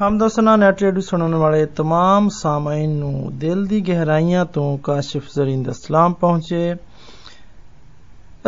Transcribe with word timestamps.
ਹਮਦਸਨਾ 0.00 0.54
net 0.56 0.82
radio 0.82 1.00
ਸੁਣਨ 1.00 1.34
ਵਾਲੇ 1.34 1.64
तमाम 1.80 2.28
ਸਾਮਾਈਨ 2.28 2.90
ਨੂੰ 2.90 3.30
ਦਿਲ 3.38 3.64
ਦੀ 3.66 3.80
ਗਹਿਰਾਈਆਂ 3.80 4.44
ਤੋਂ 4.44 4.76
ਕਾਸ਼ਿਫ 4.78 5.28
ਜ਼ਰੀਨ 5.34 5.62
ਦਾ 5.62 5.72
ਸਲਾਮ 5.72 6.12
ਪਹੁੰਚੇ 6.12 6.74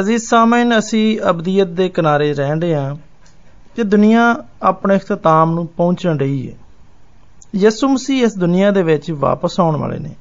ਅਜ਼ੀਜ਼ 0.00 0.24
ਸਾਮਾਈਨ 0.24 0.78
ਅਸੀਂ 0.78 1.20
ਅਬਦੀਅਤ 1.30 1.68
ਦੇ 1.68 1.88
ਕਿਨਾਰੇ 1.88 2.32
ਰਹਿੰਦੇ 2.34 2.74
ਹਾਂ 2.74 2.94
ਤੇ 3.76 3.84
ਦੁਨੀਆ 3.84 4.24
ਆਪਣੇ 4.62 4.94
ਇਖਤਤਾਮ 4.94 5.54
ਨੂੰ 5.54 5.66
ਪਹੁੰਚਣ 5.66 6.18
ਰਹੀ 6.18 6.48
ਹੈ 6.48 6.56
ਯਿਸੂ 7.54 7.88
ਮਸੀਹ 7.88 8.24
ਇਸ 8.24 8.36
ਦੁਨੀਆ 8.38 8.70
ਦੇ 8.70 8.82
ਵਿੱਚ 8.82 9.10
ਵਾਪਸ 9.10 9.58
ਆਉਣ 9.60 9.76
ਵਾਲੇ 9.76 9.98
ਨੇ 9.98 10.14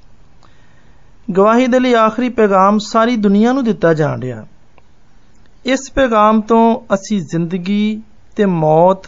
ਗਵਾਹੀ 1.32 1.68
ਦੇ 1.68 1.80
ਲਈ 1.80 1.94
ਆਖਰੀ 1.94 2.30
ਪੈਗਾਮ 2.30 2.78
ਸਾਰੀ 2.80 3.16
ਦੁਨੀਆ 3.18 3.54
ਨੂੰ 3.54 3.64
ਦਿੱਤਾ 3.64 3.94
ਜਾਣ 3.94 4.22
ਰਿਹਾ 4.22 4.46
ਇਸ 5.66 5.92
ਪੈਗਾਮ 5.92 6.42
ਤੋਂ 6.42 6.64
ਅਸੀਂ 6.94 7.22
ਜ਼ਿੰਦਗੀ 7.22 8.02
ਤੇ 8.36 8.46
ਮੌਤ 8.46 9.08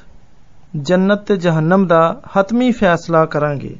ਜੰਨਤ 0.75 1.21
ਤੇ 1.21 1.37
ਜਹੰਨਮ 1.37 1.87
ਦਾ 1.87 2.21
ਹਤਮੀ 2.31 2.71
ਫੈਸਲਾ 2.73 3.25
ਕਰਾਂਗੇ। 3.27 3.77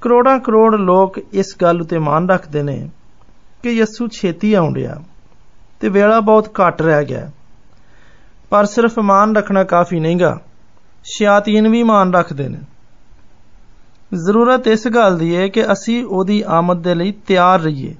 ਕਰੋੜਾਂ 0.00 0.38
ਕਰੋੜ 0.38 0.74
ਲੋਕ 0.74 1.18
ਇਸ 1.32 1.54
ਗੱਲ 1.62 1.80
ਉਤੇ 1.82 1.98
ਮਾਨ 1.98 2.28
ਰੱਖਦੇ 2.30 2.62
ਨੇ 2.62 2.90
ਕਿ 3.62 3.70
ਯਿਸੂ 3.70 4.08
ਛੇਤੀ 4.08 4.52
ਆਉਣ 4.54 4.74
ਰਿਹਾ 4.74 4.96
ਤੇ 5.80 5.88
ਵੇਲਾ 5.88 6.20
ਬਹੁਤ 6.20 6.50
ਘੱਟ 6.60 6.82
ਰਹਿ 6.82 7.04
ਗਿਆ। 7.04 7.30
ਪਰ 8.50 8.64
ਸਿਰਫ 8.64 8.98
ਮਾਨ 8.98 9.36
ਰੱਖਣਾ 9.36 9.64
ਕਾਫੀ 9.64 10.00
ਨਹੀਂਗਾ, 10.00 10.38
ਸ਼ਿਆਤੀਨ 11.04 11.68
ਵੀ 11.68 11.82
ਮਾਨ 11.82 12.14
ਰੱਖਦੇ 12.14 12.48
ਨੇ। 12.48 12.58
ਜ਼ਰੂਰਤ 14.14 14.66
ਇਸ 14.68 14.88
ਗੱਲ 14.88 15.18
ਦੀ 15.18 15.36
ਹੈ 15.36 15.48
ਕਿ 15.48 15.72
ਅਸੀਂ 15.72 16.04
ਉਹਦੀ 16.04 16.42
ਆਮਦ 16.46 16.82
ਦੇ 16.82 16.94
ਲਈ 16.94 17.12
ਤਿਆਰ 17.26 17.60
ਰਹੀਏ, 17.60 17.94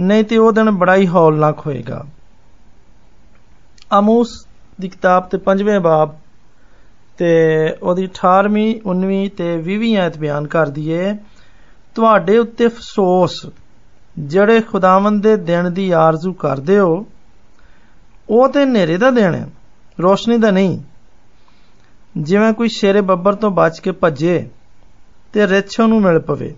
ਨਹੀਂ 0.00 0.24
ਤੇ 0.24 0.36
ਉਹ 0.36 0.52
ਦਿਨ 0.52 0.70
ਬੜਾ 0.70 0.96
ਹੀ 0.96 1.06
ਹੌਲਨਾਕ 1.06 1.66
ਹੋਏਗਾ। 1.66 2.04
ਆਮੂਸ 3.92 4.47
ਦੀ 4.80 4.88
ਕਿਤਾਬ 4.88 5.28
ਤੇ 5.28 5.38
5ਵੇਂ 5.38 5.80
ਬਾਬ 5.80 6.14
ਤੇ 7.18 7.30
ਉਹਦੀ 7.82 8.06
18ਵੀਂ 8.06 8.68
19ਵੀਂ 8.86 9.28
ਤੇ 9.30 9.46
20ਵੀਂ 9.62 9.96
ਆਇਤ 9.96 10.18
ਬਿਆਨ 10.18 10.46
ਕਰਦੀ 10.46 10.88
ਏ, 10.90 11.14
ਤੁਹਾਡੇ 11.94 12.38
ਉੱਤੇ 12.38 12.66
ਅਫਸੋਸ, 12.66 13.46
ਜਿਹੜੇ 14.18 14.60
ਖੁਦਾਵੰਦ 14.60 15.22
ਦੇ 15.22 15.36
ਦਿਨ 15.36 15.72
ਦੀ 15.74 15.90
ਆਰਜ਼ੂ 15.90 16.32
ਕਰਦੇ 16.32 16.78
ਹੋ, 16.78 17.06
ਉਹ 18.30 18.48
ਤੇ 18.48 18.62
ਹਨੇਰੇ 18.64 18.96
ਦਾ 18.96 19.10
ਦਿਨ 19.10 19.34
ਹੈ, 19.34 19.48
ਰੋਸ਼ਨੀ 19.98 20.36
ਦਾ 20.38 20.50
ਨਹੀਂ। 20.50 20.78
ਜਿਵੇਂ 22.16 22.52
ਕੋਈ 22.52 22.68
ਸ਼ੇਰੇ 22.68 23.00
ਬੱਬਰ 23.00 23.34
ਤੋਂ 23.34 23.50
ਬਚ 23.50 23.78
ਕੇ 23.80 23.90
ਭੱਜੇ 23.92 24.48
ਤੇ 25.32 25.46
ਰਿੱਛ 25.46 25.80
ਨੂੰ 25.80 26.00
ਮਿਲ 26.02 26.18
ਪਵੇ 26.18 26.54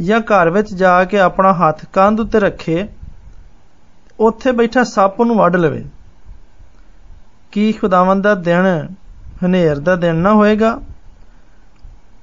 ਜਾਂ 0.00 0.20
ਘਰ 0.20 0.50
ਵਿੱਚ 0.50 0.74
ਜਾ 0.74 1.04
ਕੇ 1.04 1.18
ਆਪਣਾ 1.18 1.52
ਹੱਥ 1.52 1.84
ਕੰਧ 1.92 2.20
ਉੱਤੇ 2.20 2.40
ਰੱਖੇ, 2.40 2.86
ਉੱਥੇ 4.20 4.52
ਬੈਠਾ 4.52 4.84
ਸੱਪ 4.84 5.20
ਨੂੰ 5.22 5.36
ਵੱਢ 5.36 5.56
ਲਵੇ। 5.56 5.84
ਕੀ 7.54 7.72
ਖੁਦਾਵੰਦ 7.72 8.24
ਦਾ 8.24 8.34
ਦਿਨ 8.34 8.88
ਹਨੇਰ 9.44 9.78
ਦਾ 9.78 9.96
ਦਿਨ 9.96 10.14
ਨਾ 10.14 10.32
ਹੋਏਗਾ? 10.34 10.80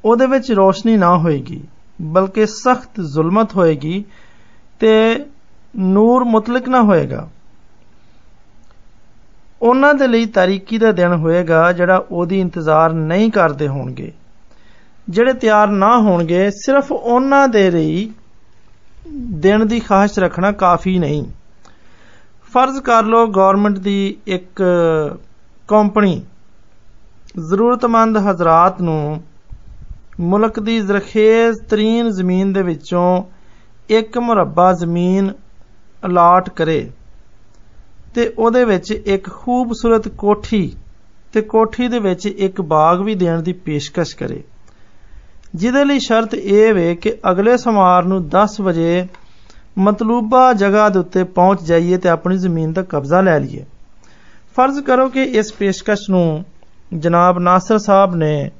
ਉਹਦੇ 0.06 0.26
ਵਿੱਚ 0.26 0.52
ਰੋਸ਼ਨੀ 0.52 0.98
ਨਾ 0.98 1.18
ਹੋਏਗੀ, 1.18 1.64
ਬਲਕਿ 2.02 2.46
ਸਖਤ 2.46 3.02
ਜ਼ੁਲਮਤ 3.02 3.56
ਹੋਏਗੀ 3.56 4.04
ਤੇ 4.80 5.26
ਨੂਰ 5.78 6.24
ਮੁਤਲਕ 6.24 6.70
ਨਾ 6.70 6.82
ਹੋਏਗਾ। 6.82 7.28
ਉਹਨਾਂ 9.62 9.94
ਦੇ 9.94 10.08
ਲਈ 10.08 10.26
ਤਾਰੀਕੀ 10.26 10.78
ਦਾ 10.78 10.92
ਦਿਨ 10.92 11.14
ਹੋਏਗਾ 11.14 11.72
ਜਿਹੜਾ 11.72 12.06
ਉਹਦੀ 12.12 12.40
ਇੰਤਜ਼ਾਰ 12.40 12.94
ਨਹੀਂ 12.94 13.32
ਕਰਦੇ 13.32 13.68
ਹੋਣਗੇ। 13.68 14.12
ਜਿਹੜੇ 15.10 15.34
ਤਿਆਰ 15.34 15.68
ਨਾ 15.68 15.98
ਹੋਣਗੇ, 15.98 16.50
ਸਿਰਫ 16.52 16.92
ਉਹਨਾਂ 16.92 17.48
ਦੇ 17.48 17.72
ਲਈ 17.72 18.12
ਦਿਨ 19.18 19.68
ਦੀ 19.68 19.80
ਖਾਹਿਸ਼ 19.80 20.20
ਰੱਖਣਾ 20.20 20.52
ਕਾਫੀ 20.52 21.00
ਨਹੀਂ। 21.00 21.26
ਫਰਜ਼ 22.54 22.80
ਕਰ 22.80 23.04
ਲਓ 23.04 23.28
ਗਵਰਨਮੈਂਟ 23.28 23.78
ਦੀ 23.78 24.18
ਇੱਕ 24.28 24.64
ਕੰਪਨੀ 25.68 26.22
ਜ਼ਰੂਰਤਮੰਦ 27.50 28.18
ਹਜ਼ਰਤ 28.18 28.82
ਨੂੰ 28.82 29.24
ਮੁਲਕ 30.20 30.60
ਦੀ 30.60 30.80
ਜ਼ਰਖੇਜ਼ 30.80 31.62
ਤਰੀਨ 31.62 32.10
ਜ਼ਮੀਨ 32.10 32.54
ਦੇ 32.54 32.62
ਵਿੱਚੋਂ 32.62 33.24
ਇੱਕ 33.90 34.18
ਮੁਰੱਬਾ 34.18 34.74
ਜ਼ਮੀਨ 34.74 35.32
ਅਲਾਟ 36.06 36.50
ਕਰੇ 36.50 36.92
ਤੇ 38.16 38.34
ਉਹਦੇ 38.38 38.66
ਵਿੱਚ 38.66 38.92
ਇੱਕ 38.92 39.30
ਖੂਬਸੂਰਤ 39.30 40.08
ਕੋਠੀ 40.08 40.76
ਤੇ 41.34 41.42
ਕੋਠੀ 41.42 41.88
ਦੇ 41.88 42.00
ਵਿੱਚ 42.00 42.26
ਇੱਕ 42.26 42.62
ਬਾਗ 42.62 43.02
ਵੀ 43.02 43.16
ਦੇਣ 43.16 43.42
ਦੀ 43.42 43.54
ਪੇਸ਼ਕਸ਼ 43.54 44.16
ਕਰੇ। 44.16 44.44
ਜਿਹਦੇ 45.56 45.86
ਲਈ 45.86 46.00
ਸ਼ਰਤ 46.00 46.34
ਇਹ 46.34 46.74
ਵੇ 46.74 46.96
ਕਿ 46.96 47.18
ਅਗਲੇ 47.32 47.58
ਸਮਾਰ 47.58 48.04
ਨੂੰ 48.04 48.30
10 48.30 48.62
ਵਜੇ 48.62 49.08
ਮਤਲੂਬਾ 49.78 50.54
ਜਗ੍ਹਾ 50.54 50.90
ਦੇ 50.90 51.00
ਉੱਤੇ 51.00 51.24
ਪਹੁੰਚ 51.24 51.62
ਜਾਈਏ 51.62 51.98
ਤੇ 51.98 52.10
ਆਪਣੀ 52.10 52.38
ਜ਼ਮੀਨ 52.38 52.74
ਦਾ 52.74 52.82
ਕਬਜ਼ਾ 52.82 53.22
ਲੈ 53.22 53.40
ਲਈਏ। 53.40 53.66
ਫਰਜ਼ 54.56 54.80
ਕਰੋ 54.80 55.10
ਕਿ 55.10 55.24
ਇਸ 55.24 55.54
ਪੇਸ਼ਕਸ਼ 55.54 56.10
ਨੂੰ 56.10 56.46
ਜਨਾਬ 56.94 57.40
ਨਾਸਰ 57.40 57.78
ਸਾਹਿਬ 57.78 58.16
ਨੇ 58.16 58.52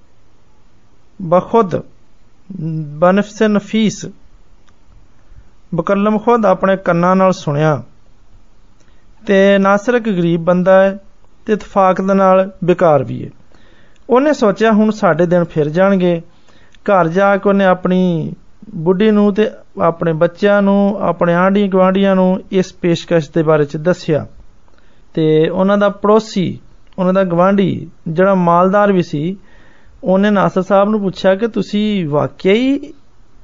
ਬਖੁਦ 1.22 1.82
ਬਨਫਸ 2.98 3.44
ਨਫੀਸ 3.44 4.06
ਬਕਲਮ 5.76 6.18
ਖੁਦ 6.18 6.46
ਆਪਣੇ 6.46 6.78
ਕੰਨਾਂ 6.78 7.16
ਨਾਲ 7.16 7.34
ਸੁਣਿਆ 7.34 7.84
ਤੇ 9.28 9.58
ਨਾਸਰ 9.58 9.94
ਇੱਕ 9.94 10.10
ਗਰੀਬ 10.10 10.42
ਬੰਦਾ 10.42 10.84
ਹੈ 10.84 10.98
ਤੇ 11.46 11.54
ਇਤਫਾਕ 11.54 12.02
ਦੇ 12.02 12.14
ਨਾਲ 12.14 12.52
ਬਿਕਾਰ 12.64 13.04
ਵੀ 13.04 13.26
ਹੈ। 13.26 13.30
ਉਹਨੇ 14.10 14.34
ਸੋਚਿਆ 14.34 14.72
ਹੁਣ 14.72 14.92
ਸਾਡੇ 14.92 15.26
ਦਿਨ 15.26 15.44
ਫਿਰ 15.44 15.70
ਜਾਣਗੇ। 15.70 16.22
ਘਰ 16.84 17.08
ਜਾ 17.08 17.38
ਕੇ 17.38 17.50
ਉਹਨੇ 17.50 17.66
ਆਪਣੀ 17.66 18.34
ਬੁੱਢੀ 18.76 19.12
ਨੂੰ 19.12 19.34
ਤੇ 19.34 19.52
ਆਪਣੇ 19.82 20.14
ਬੱਚਿਆਂ 20.14 20.62
ਨੂੰ, 20.62 20.98
ਆਪਣੇ 21.02 21.34
ਆਂਢੀ 21.34 21.68
ਗਵਾਂਢੀਆਂ 21.68 22.16
ਨੂੰ 22.16 22.42
ਇਸ 22.52 22.74
ਪੇਸ਼ਕਸ਼ 22.74 23.32
ਦੇ 23.32 23.44
ਬਾਰੇ 23.44 23.64
ਚ 23.64 23.78
ਦੱਸਿਆ। 23.78 24.26
ਤੇ 25.14 25.50
ਉਹਨਾਂ 25.50 25.78
ਦਾ 25.78 25.90
ਪੜੋਸੀ, 25.90 26.60
ਉਹਨਾਂ 27.00 27.14
ਦਾ 27.14 27.24
ਗਵਾਂਢੀ 27.24 27.90
ਜਿਹੜਾ 28.08 28.36
ਮਾਲਦਾਰ 28.36 28.92
ਵੀ 28.92 29.04
ਸੀ, 29.04 29.38
ਉਹਨੇ 30.04 30.30
ਨਾਸਰ 30.30 30.62
ਸਾਹਿਬ 30.62 30.90
ਨੂੰ 30.90 31.02
ਪੁੱਛਿਆ 31.02 31.36
ਕਿ 31.36 31.48
ਤੁਸੀਂ 31.48 32.08
ਵਾਕਿਆ 32.10 32.54
ਹੀ 32.54 32.94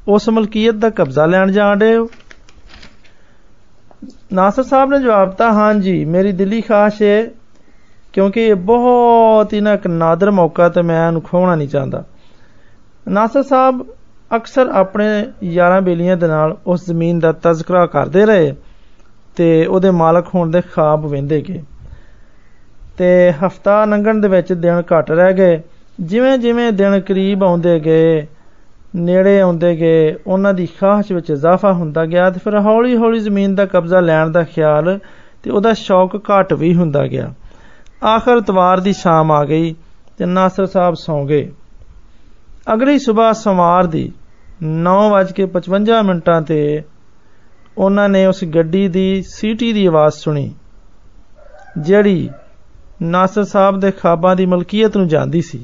ਉਸ 0.07 0.29
ਮਲਕੀਅਤ 0.29 0.75
ਦਾ 0.75 0.89
ਕਬਜ਼ਾ 0.89 1.25
ਲੈਣ 1.25 1.51
ਜਾ 1.51 1.73
ਰਹੇ 1.73 1.97
ਹੋ? 1.97 2.09
ਨਾਸਰ 4.33 4.63
ਸਾਹਿਬ 4.63 4.89
ਨੇ 4.89 4.99
ਜਵਾਬ 4.99 5.27
ਦਿੱਤਾ 5.27 5.51
ਹਾਂਜੀ 5.51 6.05
ਮੇਰੀ 6.05 6.31
ਦਿਲੀ 6.31 6.61
ਖਾਸ਼ 6.61 7.01
ਹੈ 7.01 7.27
ਕਿਉਂਕਿ 8.13 8.47
ਇਹ 8.47 8.55
ਬਹੁਤ 8.55 9.53
ਹੀ 9.53 9.61
ਨਾ 9.61 9.73
ਇੱਕ 9.73 9.87
ਨਾਦਰ 9.87 10.31
ਮੌਕਾ 10.31 10.69
ਤੇ 10.69 10.81
ਮੈਂ 10.81 11.07
ਇਹਨੂੰ 11.07 11.21
ਖੋਣਾ 11.21 11.55
ਨਹੀਂ 11.55 11.67
ਚਾਹੁੰਦਾ। 11.67 12.03
ਨਾਸਰ 13.07 13.43
ਸਾਹਿਬ 13.43 13.85
ਅਕਸਰ 14.35 14.67
ਆਪਣੇ 14.67 15.05
ਯਾਰਾਂ 15.43 15.81
ਬੇਲੀਆਂ 15.81 16.17
ਦੇ 16.17 16.27
ਨਾਲ 16.27 16.57
ਉਸ 16.67 16.85
ਜ਼ਮੀਨ 16.85 17.19
ਦਾ 17.19 17.31
ਤਜ਼ਕਰਾ 17.31 17.85
ਕਰਦੇ 17.85 18.25
ਰਹੇ 18.25 18.53
ਤੇ 19.35 19.65
ਉਹਦੇ 19.65 19.91
ਮਾਲਕ 19.91 20.27
ਹੋਣ 20.35 20.51
ਦੇ 20.51 20.61
ਖਾਬ 20.61 21.05
ਵੇਂਦੇ 21.05 21.41
ਗਏ। 21.41 21.63
ਤੇ 22.97 23.31
ਹਫਤਾ 23.31 23.85
ਲੰਘਣ 23.85 24.21
ਦੇ 24.21 24.27
ਵਿੱਚ 24.27 24.53
ਦਿਨ 24.53 24.81
ਘਟ 24.81 25.11
ਰਹਿ 25.11 25.33
ਗਏ। 25.33 25.61
ਜਿਵੇਂ 26.01 26.37
ਜਿਵੇਂ 26.37 26.71
ਦਿਨ 26.71 26.99
ਕਰੀਬ 26.99 27.43
ਆਉਂਦੇ 27.43 27.79
ਗਏ, 27.79 28.27
ਨੇੜੇ 28.95 29.39
ਆਉਂਦੇ 29.41 29.75
ਗਏ, 29.75 30.15
ਉਹਨਾਂ 30.27 30.53
ਦੀ 30.53 30.67
ਖਾਹਸ਼ 30.79 31.11
ਵਿੱਚ 31.11 31.29
ਇਜ਼ਾਫਾ 31.29 31.73
ਹੁੰਦਾ 31.73 32.05
ਗਿਆ 32.05 32.29
ਤੇ 32.29 32.39
ਫਿਰ 32.39 32.59
ਹੌਲੀ-ਹੌਲੀ 32.59 33.19
ਜ਼ਮੀਨ 33.19 33.55
ਦਾ 33.55 33.65
ਕਬਜ਼ਾ 33.65 33.99
ਲੈਣ 33.99 34.29
ਦਾ 34.29 34.43
ਖਿਆਲ 34.43 34.99
ਤੇ 35.43 35.51
ਉਹਦਾ 35.51 35.73
ਸ਼ੌਕ 35.73 36.15
ਘਟ 36.15 36.53
ਵੀ 36.53 36.75
ਹੁੰਦਾ 36.75 37.07
ਗਿਆ। 37.07 37.33
ਆਖਰ 38.05 38.39
ਤਵਾਰ 38.39 38.79
ਦੀ 38.79 38.93
ਸ਼ਾਮ 38.93 39.31
ਆ 39.31 39.45
ਗਈ 39.45 39.75
ਤੇ 40.17 40.25
ਨਾਸਰ 40.25 40.65
ਸਾਹਿਬ 40.65 40.95
ਸੌਂ 40.95 41.25
ਗਏ। 41.25 41.51
ਅਗਲੀ 42.73 42.99
ਸਵੇਰ 42.99 43.33
ਸਮਾਰ 43.33 43.87
ਦੀ 43.87 44.11
9:55 44.63 46.01
ਮਿੰਟਾਂ 46.03 46.41
ਤੇ 46.41 46.59
ਉਹਨਾਂ 47.77 48.07
ਨੇ 48.09 48.25
ਉਸ 48.25 48.43
ਗੱਡੀ 48.55 48.87
ਦੀ 48.87 49.21
ਸੀਟੀ 49.27 49.71
ਦੀ 49.73 49.85
ਆਵਾਜ਼ 49.85 50.13
ਸੁਣੀ, 50.13 50.51
ਜਿਹੜੀ 51.77 52.29
ਨਾਸਰ 53.01 53.43
ਸਾਹਿਬ 53.43 53.79
ਦੇ 53.79 53.91
ਖਾਬਾਂ 53.91 54.35
ਦੀ 54.35 54.45
ਮਲਕੀਅਤ 54.45 54.97
ਨੂੰ 54.97 55.07
ਜਾਂਦੀ 55.07 55.41
ਸੀ। 55.41 55.59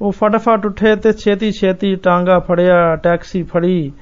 ਉਹ 0.00 0.12
ਫਟਾਫਟ 0.12 0.66
ਉੱਠੇ 0.66 0.94
ਤੇ 0.96 1.12
ਛੇਤੀ 1.12 1.50
ਛੇਤੀ 1.52 1.94
ਟਾਂਗਾ 1.96 2.38
ਫੜਿਆ, 2.38 2.96
ਟੈਕਸੀ 2.96 3.42
ਫੜੀ, 3.42 3.92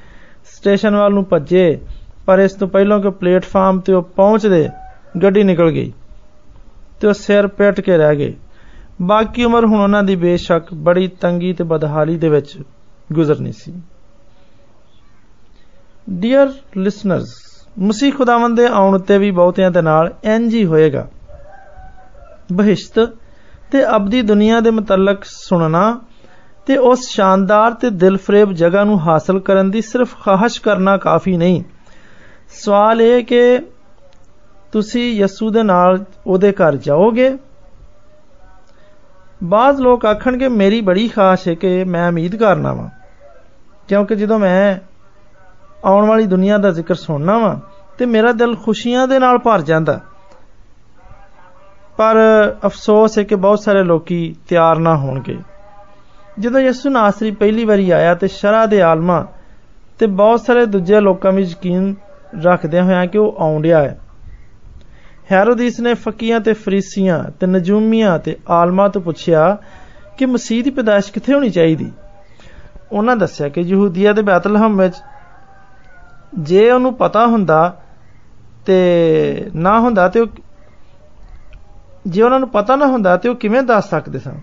ਸਟੇਸ਼ਨ 0.46 0.96
ਵੱਲ 0.96 1.12
ਨੂੰ 1.12 1.24
ਭੱਜੇ, 1.24 1.78
ਪਰ 2.26 2.38
ਇਸ 2.38 2.52
ਤੋਂ 2.52 2.68
ਪਹਿਲਾਂ 2.68 3.00
ਕਿ 3.00 3.10
ਪਲੇਟਫਾਰਮ 3.10 3.80
ਤੇ 3.80 3.92
ਉਹ 3.92 4.02
ਪਹੁੰਚਦੇ, 4.16 4.68
ਗੱਡੀ 5.22 5.42
ਨਿਕਲ 5.42 5.70
ਗਈ 5.70 5.92
ਤੇ 7.00 7.08
ਉਹ 7.08 7.12
ਸਿਰ 7.12 7.46
ਪਿੱਟ 7.48 7.80
ਕੇ 7.80 7.96
ਰਹਿ 7.96 8.16
ਗਏ। 8.16 8.32
ਬਾਕੀ 9.02 9.44
ਉਮਰ 9.44 9.64
ਹੁਣ 9.64 9.80
ਉਹਨਾਂ 9.80 10.02
ਦੀ 10.02 10.16
ਬੇਸ਼ੱਕ 10.16 10.74
ਬੜੀ 10.74 11.08
ਤੰਗੀ 11.08 11.52
ਤੇ 11.52 11.64
ਬਦਹਾਲੀ 11.64 12.18
ਦੇ 12.18 12.28
ਵਿੱਚ 12.28 12.58
ਗੁਜ਼ਰਨੀ 13.12 13.52
ਸੀ। 13.52 13.74
ਡੀਅਰ 16.10 16.52
ਲਿਸਨਰਸ 16.76 17.34
ਮਸੀਹ 17.78 18.12
ਖੁਦਾਵੰਦ 18.12 18.56
ਦੇ 18.56 18.66
ਆਉਣ 18.66 18.98
ਤੇ 18.98 19.18
ਵੀ 19.18 19.30
ਬਹੁਤਿਆਂ 19.30 19.70
ਦੇ 19.70 19.82
ਨਾਲ 19.82 20.14
ਇੰਜ 20.24 20.54
ਹੀ 20.54 20.64
ਹੋਏਗਾ। 20.64 21.08
ਬਹਿਸ਼ਤ 22.52 23.00
ਤੇ 23.72 23.96
ਅਬਦੀ 23.96 24.22
ਦੁਨੀਆ 24.22 24.60
ਦੇ 24.60 24.70
ਮੁਤਲਕ 24.70 25.24
ਸੁਣਨਾ 25.24 26.00
ਤੇ 26.66 26.76
ਉਸ 26.76 27.08
ਸ਼ਾਨਦਾਰ 27.08 27.72
ਤੇ 27.72 27.90
ਦਿਲਫਰੇਬ 27.90 28.52
ਜਗ੍ਹਾ 28.52 28.84
ਨੂੰ 28.84 29.08
ਹਾਸਲ 29.08 29.40
ਕਰਨ 29.40 29.70
ਦੀ 29.70 29.80
ਸਿਰਫ 29.80 30.20
ਖਾਹਸ਼ 30.20 30.60
ਕਰਨਾ 30.60 30.96
ਕਾਫੀ 30.96 31.36
ਨਹੀਂ। 31.36 31.62
ਸਵਾਲ 32.50 33.02
ਇਹ 33.02 33.24
ਕਿ 33.24 33.58
ਤੁਸੀਂ 34.72 35.12
ਯਸੂ 35.12 35.50
ਦੇ 35.50 35.62
ਨਾਲ 35.62 36.04
ਉਹਦੇ 36.26 36.52
ਘਰ 36.52 36.76
ਜਾਓਗੇ 36.76 37.36
ਬਾਜ਼ 39.44 39.80
ਲੋਕ 39.80 40.06
ਆਖਣਗੇ 40.06 40.48
ਮੇਰੀ 40.48 40.80
ਬੜੀ 40.80 41.08
ਖਾਸ਼ 41.08 41.48
ਹੈ 41.48 41.54
ਕਿ 41.54 41.84
ਮੈਂ 41.84 42.08
ਉਮੀਦ 42.08 42.36
ਕਰਨਾ 42.36 42.72
ਵਾਂ। 42.72 42.88
ਕਿਉਂਕਿ 43.88 44.14
ਜਦੋਂ 44.14 44.38
ਮੈਂ 44.38 44.76
ਆਉਣ 45.84 46.06
ਵਾਲੀ 46.06 46.26
ਦੁਨੀਆ 46.26 46.58
ਦਾ 46.58 46.70
ਜ਼ਿਕਰ 46.70 46.94
ਸੁਣਨਾ 46.94 47.38
ਵਾਂ, 47.38 47.56
ਤੇ 47.98 48.06
ਮੇਰਾ 48.06 48.32
ਦਿਲ 48.32 48.56
ਖੁਸ਼ੀਆਂ 48.56 49.08
ਦੇ 49.08 49.18
ਨਾਲ 49.18 49.38
ਭਰ 49.38 49.60
ਜਾਂਦਾ। 49.60 50.00
ਪਰ 51.96 52.16
ਅਫਸੋਸ 52.66 53.18
ਹੈ 53.18 53.22
ਕਿ 53.22 53.34
ਬਹੁਤ 53.34 53.60
ਸਾਰੇ 53.60 53.82
ਲੋਕੀ 53.82 54.36
ਤਿਆਰ 54.48 54.78
ਨਾ 54.78 54.96
ਹੋਣਗੇ। 54.96 55.38
ਜਦੋਂ 56.38 56.60
ਯਿਸੂ 56.60 56.90
ਨਾਸਰੀ 56.90 57.30
ਪਹਿਲੀ 57.30 57.64
ਵਾਰੀ 57.64 57.90
ਆਇਆ 57.90 58.14
ਤੇ 58.14 58.28
ਸ਼ਰਾ 58.28 58.66
ਦੇ 58.66 58.82
ਆਲਮਾ 58.82 59.26
ਤੇ 59.98 60.06
ਬਹੁਤ 60.06 60.40
ਸਾਰੇ 60.40 60.66
ਦੂਜੇ 60.66 61.00
ਲੋਕਾਂ 61.00 61.32
ਵਿੱਚ 61.32 61.50
ਯਕੀਨ 61.50 61.94
ਰੱਖਦੇ 62.42 62.80
ਹੋਇਆ 62.80 63.06
ਕਿ 63.06 63.18
ਉਹ 63.18 63.36
ਆਉਂਦਿਆ 63.38 63.78
ਹੈ 63.78 64.00
ਹੈਰੋਦੀਸ 65.32 65.80
ਨੇ 65.80 65.94
ਫਕੀਆਂ 65.94 66.40
ਤੇ 66.40 66.52
ਫਰੀਸੀਆਂ 66.52 67.24
ਤੇ 67.24 67.46
ਨਜੂਮੀਆਂ 67.46 68.18
ਤੇ 68.18 68.38
ਆਲਮਾ 68.50 68.88
ਤੋਂ 68.88 69.02
ਪੁੱਛਿਆ 69.02 69.58
ਕਿ 70.18 70.26
ਮਸੀਹ 70.26 70.64
ਦੀ 70.64 70.70
ਪੈਦਾਇਸ਼ 70.70 71.12
ਕਿੱਥੇ 71.12 71.34
ਹੋਣੀ 71.34 71.50
ਚਾਹੀਦੀ? 71.50 71.92
ਉਹਨਾਂ 72.92 73.16
ਦੱਸਿਆ 73.16 73.48
ਕਿ 73.48 73.60
ਯਹੂਦੀਆ 73.60 74.12
ਦੇ 74.12 74.22
ਬੈਤਲਹਮ 74.22 74.78
ਵਿੱਚ 74.78 74.94
ਜੇ 76.38 76.70
ਉਹਨੂੰ 76.70 76.94
ਪਤਾ 76.94 77.26
ਹੁੰਦਾ 77.26 77.80
ਤੇ 78.66 79.50
ਨਾ 79.54 79.80
ਹੁੰਦਾ 79.80 80.08
ਤੇ 80.08 80.20
ਉਹ 80.20 80.26
ਜੇ 82.06 82.22
ਉਹਨਾਂ 82.22 82.40
ਨੂੰ 82.40 82.48
ਪਤਾ 82.48 82.76
ਨਾ 82.76 82.86
ਹੁੰਦਾ 82.86 83.16
ਤੇ 83.16 83.28
ਉਹ 83.28 83.34
ਕਿਵੇਂ 83.34 83.62
ਦੱਸ 83.62 83.90
ਸਕਦੇ 83.90 84.18
ਸਨ? 84.18 84.40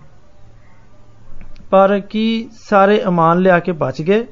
ਪਰ 1.70 2.00
ਕੀ 2.00 2.50
ਸਾਰੇ 2.68 2.96
ਇਮਾਨ 2.96 3.38
ਲਿਆ 3.38 3.58
ਕੇ 3.58 3.72
ਬਚ 3.72 4.02
ਗਏ? 4.02 4.26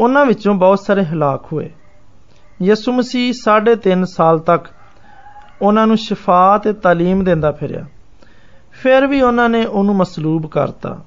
ਉਹਨਾਂ 0.00 0.26
ਵਿੱਚੋਂ 0.26 0.54
ਬਹੁਤ 0.54 0.80
ਸਾਰੇ 0.80 1.04
ਹਲਾਕ 1.04 1.44
ਹੋਏ। 1.52 1.70
ਯਿਸੂ 2.62 2.92
ਮਸੀਹ 2.92 3.32
3.5 3.32 4.04
ਸਾਲ 4.04 4.38
ਤੱਕ 4.38 4.66
ਉਹਨਾਂ 5.61 5.87
ਨੂੰ 5.87 5.97
ਸ਼ਿਫਾ 5.97 6.57
ਤੇ 6.57 6.69
تعلیم 6.69 7.23
ਦਿੰਦਾ 7.23 7.51
ਫਿਰਿਆ 7.51 7.85
ਫਿਰ 8.71 9.07
ਵੀ 9.07 9.21
ਉਹਨਾਂ 9.21 9.49
ਨੇ 9.49 9.65
ਉਹਨੂੰ 9.65 9.95
ਮਸਲੂਬ 9.95 10.47
ਕਰਤਾ 10.47 10.99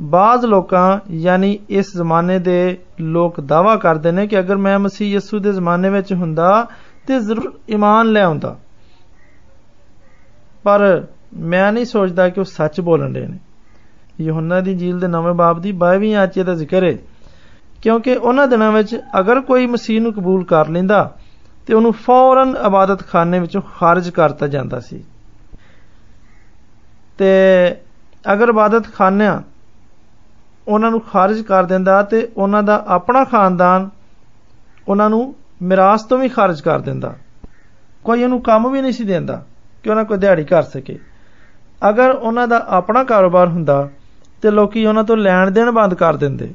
ਬਾਜ਼ 0.00 0.44
ਲੋਕਾਂ 0.46 0.98
ਯਾਨੀ 1.10 1.58
ਇਸ 1.70 1.92
ਜ਼ਮਾਨੇ 1.96 2.38
ਦੇ 2.38 2.76
ਲੋਕ 3.00 3.40
ਦਾਵਾ 3.40 3.76
ਕਰਦੇ 3.76 4.12
ਨੇ 4.12 4.26
ਕਿ 4.26 4.38
ਅਗਰ 4.40 4.56
ਮੈਂ 4.56 4.78
ਮਸੀਹ 4.78 5.12
ਯਿਸੂ 5.12 5.38
ਦੇ 5.38 5.52
ਜ਼ਮਾਨੇ 5.52 5.90
ਵਿੱਚ 5.90 6.12
ਹੁੰਦਾ 6.12 6.66
ਤੇ 7.06 7.20
ਜ਼ਰੂਰ 7.20 7.52
ਈਮਾਨ 7.70 8.12
ਲੈ 8.12 8.22
ਆਉਂਦਾ 8.22 8.56
ਪਰ 10.64 11.06
ਮੈਂ 11.34 11.72
ਨਹੀਂ 11.72 11.84
ਸੋਚਦਾ 11.84 12.28
ਕਿ 12.28 12.40
ਉਹ 12.40 12.44
ਸੱਚ 12.44 12.80
ਬੋਲਣ 12.80 13.12
ਦੇ 13.12 13.26
ਨੇ 13.26 13.38
ਯਹੋਨਾ 14.20 14.60
ਦੀ 14.60 14.74
ਜੀਲ 14.74 14.98
ਦੇ 15.00 15.08
ਨਵੇਂ 15.08 15.34
ਬਾਬ 15.34 15.60
ਦੀ 15.60 15.72
22ਵੀਂ 15.84 16.14
ਆਚੇ 16.16 16.42
ਦਾ 16.44 16.54
ਜ਼ਿਕਰ 16.54 16.84
ਹੈ 16.84 16.96
ਕਿਉਂਕਿ 17.82 18.14
ਉਹਨਾਂ 18.14 18.46
ਦਿਨਾਂ 18.48 18.72
ਵਿੱਚ 18.72 18.96
ਅਗਰ 19.20 19.40
ਕੋਈ 19.40 19.66
ਮਸੀਹ 19.66 20.00
ਨੂੰ 20.00 20.12
ਕਬੂਲ 20.12 20.44
ਕਰ 20.44 20.68
ਲੈਂਦਾ 20.68 21.14
ਤੇ 21.67 21.73
ਉਹਨੂੰ 21.73 21.93
ਫੌਰਨ 21.93 22.55
ਇਬਾਦਤਖਾਨੇ 22.65 23.39
ਵਿੱਚੋਂ 23.39 23.61
ਖਾਰਜ 23.61 24.09
ਕਰਤਾ 24.09 24.47
ਜਾਂਦਾ 24.47 24.79
ਸੀ। 24.79 25.03
ਤੇ 27.17 27.25
ਅਗਰ 28.33 28.49
ਇਬਾਦਤਖਾਨਿਆਂ 28.49 29.41
ਉਹਨਾਂ 30.67 30.91
ਨੂੰ 30.91 31.01
ਖਾਰਜ 31.01 31.41
ਕਰ 31.41 31.63
ਦਿੰਦਾ 31.63 32.03
ਤੇ 32.03 32.31
ਉਹਨਾਂ 32.37 32.63
ਦਾ 32.63 32.83
ਆਪਣਾ 32.87 33.23
ਖਾਨਦਾਨ 33.23 33.89
ਉਹਨਾਂ 34.87 35.09
ਨੂੰ 35.09 35.35
ਮਿਰਾਸ 35.61 36.03
ਤੋਂ 36.03 36.17
ਵੀ 36.17 36.29
ਖਾਰਜ 36.29 36.61
ਕਰ 36.61 36.79
ਦਿੰਦਾ। 36.79 37.15
ਕੋਈ 38.03 38.23
ਉਹਨੂੰ 38.23 38.41
ਕੰਮ 38.41 38.71
ਵੀ 38.71 38.81
ਨਹੀਂ 38.81 38.91
ਸੀ 38.91 39.03
ਦਿੰਦਾ 39.03 39.45
ਕਿ 39.83 39.89
ਉਹਨਾਂ 39.89 40.05
ਕੋਈ 40.05 40.17
ਦਿਹਾੜੀ 40.17 40.43
ਕਰ 40.43 40.63
ਸਕੇ। 40.63 40.99
ਅਗਰ 41.89 42.11
ਉਹਨਾਂ 42.11 42.47
ਦਾ 42.47 42.65
ਆਪਣਾ 42.67 43.03
ਕਾਰੋਬਾਰ 43.03 43.47
ਹੁੰਦਾ 43.47 43.89
ਤੇ 44.41 44.51
ਲੋਕੀ 44.51 44.85
ਉਹਨਾਂ 44.85 45.03
ਤੋਂ 45.03 45.17
ਲੈਣ 45.17 45.51
ਦੇਣ 45.51 45.71
ਬੰਦ 45.71 45.93
ਕਰ 45.93 46.15
ਦਿੰਦੇ। 46.15 46.53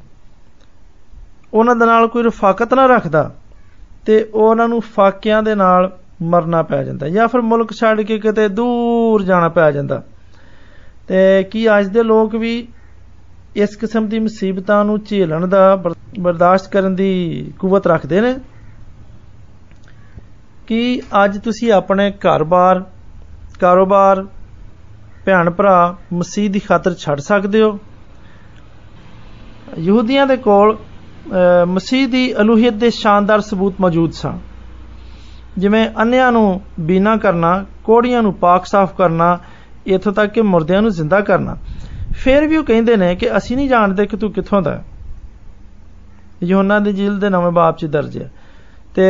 ਉਹਨਾਂ 1.53 1.75
ਦੇ 1.75 1.85
ਨਾਲ 1.85 2.07
ਕੋਈ 2.07 2.23
ਰਫਾਕਤ 2.23 2.73
ਨਾ 2.73 2.85
ਰੱਖਦਾ। 2.85 3.31
ਤੇ 4.05 4.29
ਉਹਨਾਂ 4.33 4.67
ਨੂੰ 4.67 4.81
ਫਾਕਿਆਂ 4.81 5.43
ਦੇ 5.43 5.55
ਨਾਲ 5.55 5.97
ਮਰਨਾ 6.21 6.63
ਪੈ 6.63 6.83
ਜਾਂਦਾ 6.83 7.09
ਜਾਂ 7.09 7.27
ਫਿਰ 7.27 7.41
ਮੁਲਕ 7.41 7.73
ਛੱਡ 7.73 8.01
ਕੇ 8.01 8.19
ਕਿਤੇ 8.19 8.47
ਦੂਰ 8.49 9.23
ਜਾਣਾ 9.23 9.49
ਪੈ 9.49 9.71
ਜਾਂਦਾ। 9.71 10.03
ਤੇ 11.07 11.43
ਕੀ 11.43 11.79
ਅੱਜ 11.79 11.87
ਦੇ 11.87 12.03
ਲੋਕ 12.03 12.35
ਵੀ 12.35 12.67
ਇਸ 13.55 13.75
ਕਿਸਮ 13.75 14.07
ਦੀ 14.07 14.19
ਮੁਸੀਬਤਾਂ 14.19 14.85
ਨੂੰ 14.85 15.03
ਝੇਲਣ 15.03 15.47
ਦਾ 15.47 15.83
ਬਰਦਾਸ਼ਤ 16.19 16.71
ਕਰਨ 16.71 16.95
ਦੀ 16.95 17.11
ਕੂਵਤ 17.59 17.87
ਰੱਖਦੇ 17.87 18.21
ਨੇ? 18.21 18.35
ਕਿ 20.67 21.01
ਅੱਜ 21.25 21.39
ਤੁਸੀਂ 21.39 21.71
ਆਪਣੇ 21.71 22.11
ਘਰ-ਬਾਰ, 22.11 22.83
ਕਾਰੋਬਾਰ 23.59 24.25
ਭੈਣ 25.25 25.49
ਭਰਾ 25.49 25.97
ਮਸੀਹ 26.13 26.49
ਦੀ 26.49 26.59
ਖਾਤਰ 26.59 26.93
ਛੱਡ 26.93 27.19
ਸਕਦੇ 27.19 27.61
ਹੋ? 27.61 27.79
ਯਹੂਦੀਆਂ 29.77 30.27
ਦੇ 30.27 30.37
ਕੋਲ 30.37 30.77
ਮਸੀਹ 31.66 32.08
ਦੀ 32.08 32.34
ਅਲੂਹੀਅਤ 32.40 32.74
ਦੇ 32.74 32.90
ਸ਼ਾਨਦਾਰ 32.90 33.40
ਸਬੂਤ 33.40 33.74
ਮੌਜੂਦ 33.80 34.12
ਸਨ 34.12 34.38
ਜਿਵੇਂ 35.58 35.88
ਅੰਨਿਆਂ 36.00 36.32
ਨੂੰ 36.32 36.60
ਬੀਨਾ 36.80 37.16
ਕਰਨਾ 37.16 37.64
ਕੋੜੀਆਂ 37.84 38.22
ਨੂੰ 38.22 38.34
ਪਾਕ 38.34 38.66
ਸਾਫ਼ 38.66 38.94
ਕਰਨਾ 38.94 39.38
ਇਥੋਂ 39.86 40.12
ਤੱਕ 40.12 40.32
ਕਿ 40.32 40.42
ਮੁਰਦਿਆਂ 40.42 40.82
ਨੂੰ 40.82 40.90
ਜ਼ਿੰਦਾ 40.90 41.20
ਕਰਨਾ 41.20 41.56
ਫਿਰ 42.12 42.46
ਵੀ 42.46 42.56
ਉਹ 42.56 42.64
ਕਹਿੰਦੇ 42.64 42.96
ਨੇ 42.96 43.14
ਕਿ 43.14 43.36
ਅਸੀਂ 43.36 43.56
ਨਹੀਂ 43.56 43.68
ਜਾਣਦੇ 43.68 44.06
ਕਿ 44.06 44.16
ਤੂੰ 44.16 44.32
ਕਿੱਥੋਂ 44.32 44.62
ਦਾ 44.62 44.82
ਯੋਹਨਾ 46.42 46.78
ਦੀ 46.78 46.92
ਜੀਲ 46.92 47.18
ਦੇ 47.18 47.28
ਨਵੇਂ 47.28 47.50
ਬਾਪ 47.50 47.76
'ਚ 47.76 47.86
ਦਰਜ 47.86 48.18
ਹੈ 48.18 48.30
ਤੇ 48.94 49.04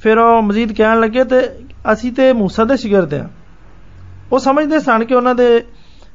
ਫਿਰ 0.00 0.18
ਉਹ 0.18 0.42
ਮਜ਼ੀਦ 0.42 0.72
ਕਹਿਣ 0.72 1.00
ਲੱਗੇ 1.00 1.24
ਤੇ 1.24 1.40
ਅਸੀਂ 1.92 2.12
ਤੇ 2.12 2.30
موسی 2.32 2.66
ਦੇ 2.66 2.76
ਸ਼ਾਗਿਰਦ 2.76 3.14
ਆ 3.14 3.28
ਉਹ 4.32 4.38
ਸਮਝਦੇ 4.38 4.80
ਸਨ 4.80 5.04
ਕਿ 5.04 5.14
ਉਹਨਾਂ 5.14 5.34
ਦੇ 5.34 5.64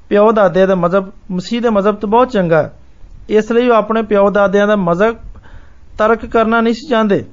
ਪਿਓ 0.09 0.31
ਦਾਦੇ 0.31 0.65
ਦਾ 0.65 0.75
ਮਜ਼ਹਬ 0.75 1.11
ਮਸੀਹ 1.31 1.61
ਦੇ 1.61 1.69
ਮਜ਼ਹਬ 1.69 1.95
ਤੋਂ 1.95 2.09
ਬਹੁਤ 2.09 2.31
ਚੰਗਾ 2.31 2.63
ਹੈ 2.63 2.73
ਇਸ 3.28 3.52
ਲਈ 3.52 3.68
ਉਹ 3.68 3.74
ਆਪਣੇ 3.74 4.02
ਪਿਓ 4.02 4.30
ਦਾਦਿਆਂ 4.30 4.66
ਦਾ 4.66 4.76
ਮਜ਼ਹਬ 4.76 5.16
ਤਰਕ 5.98 6.26
ਕਰਨਾ 6.26 6.60
ਨਹੀਂ 6.60 6.74
ਸੀ 6.74 6.88
ਚਾਹੁੰਦੇ। 6.88 7.24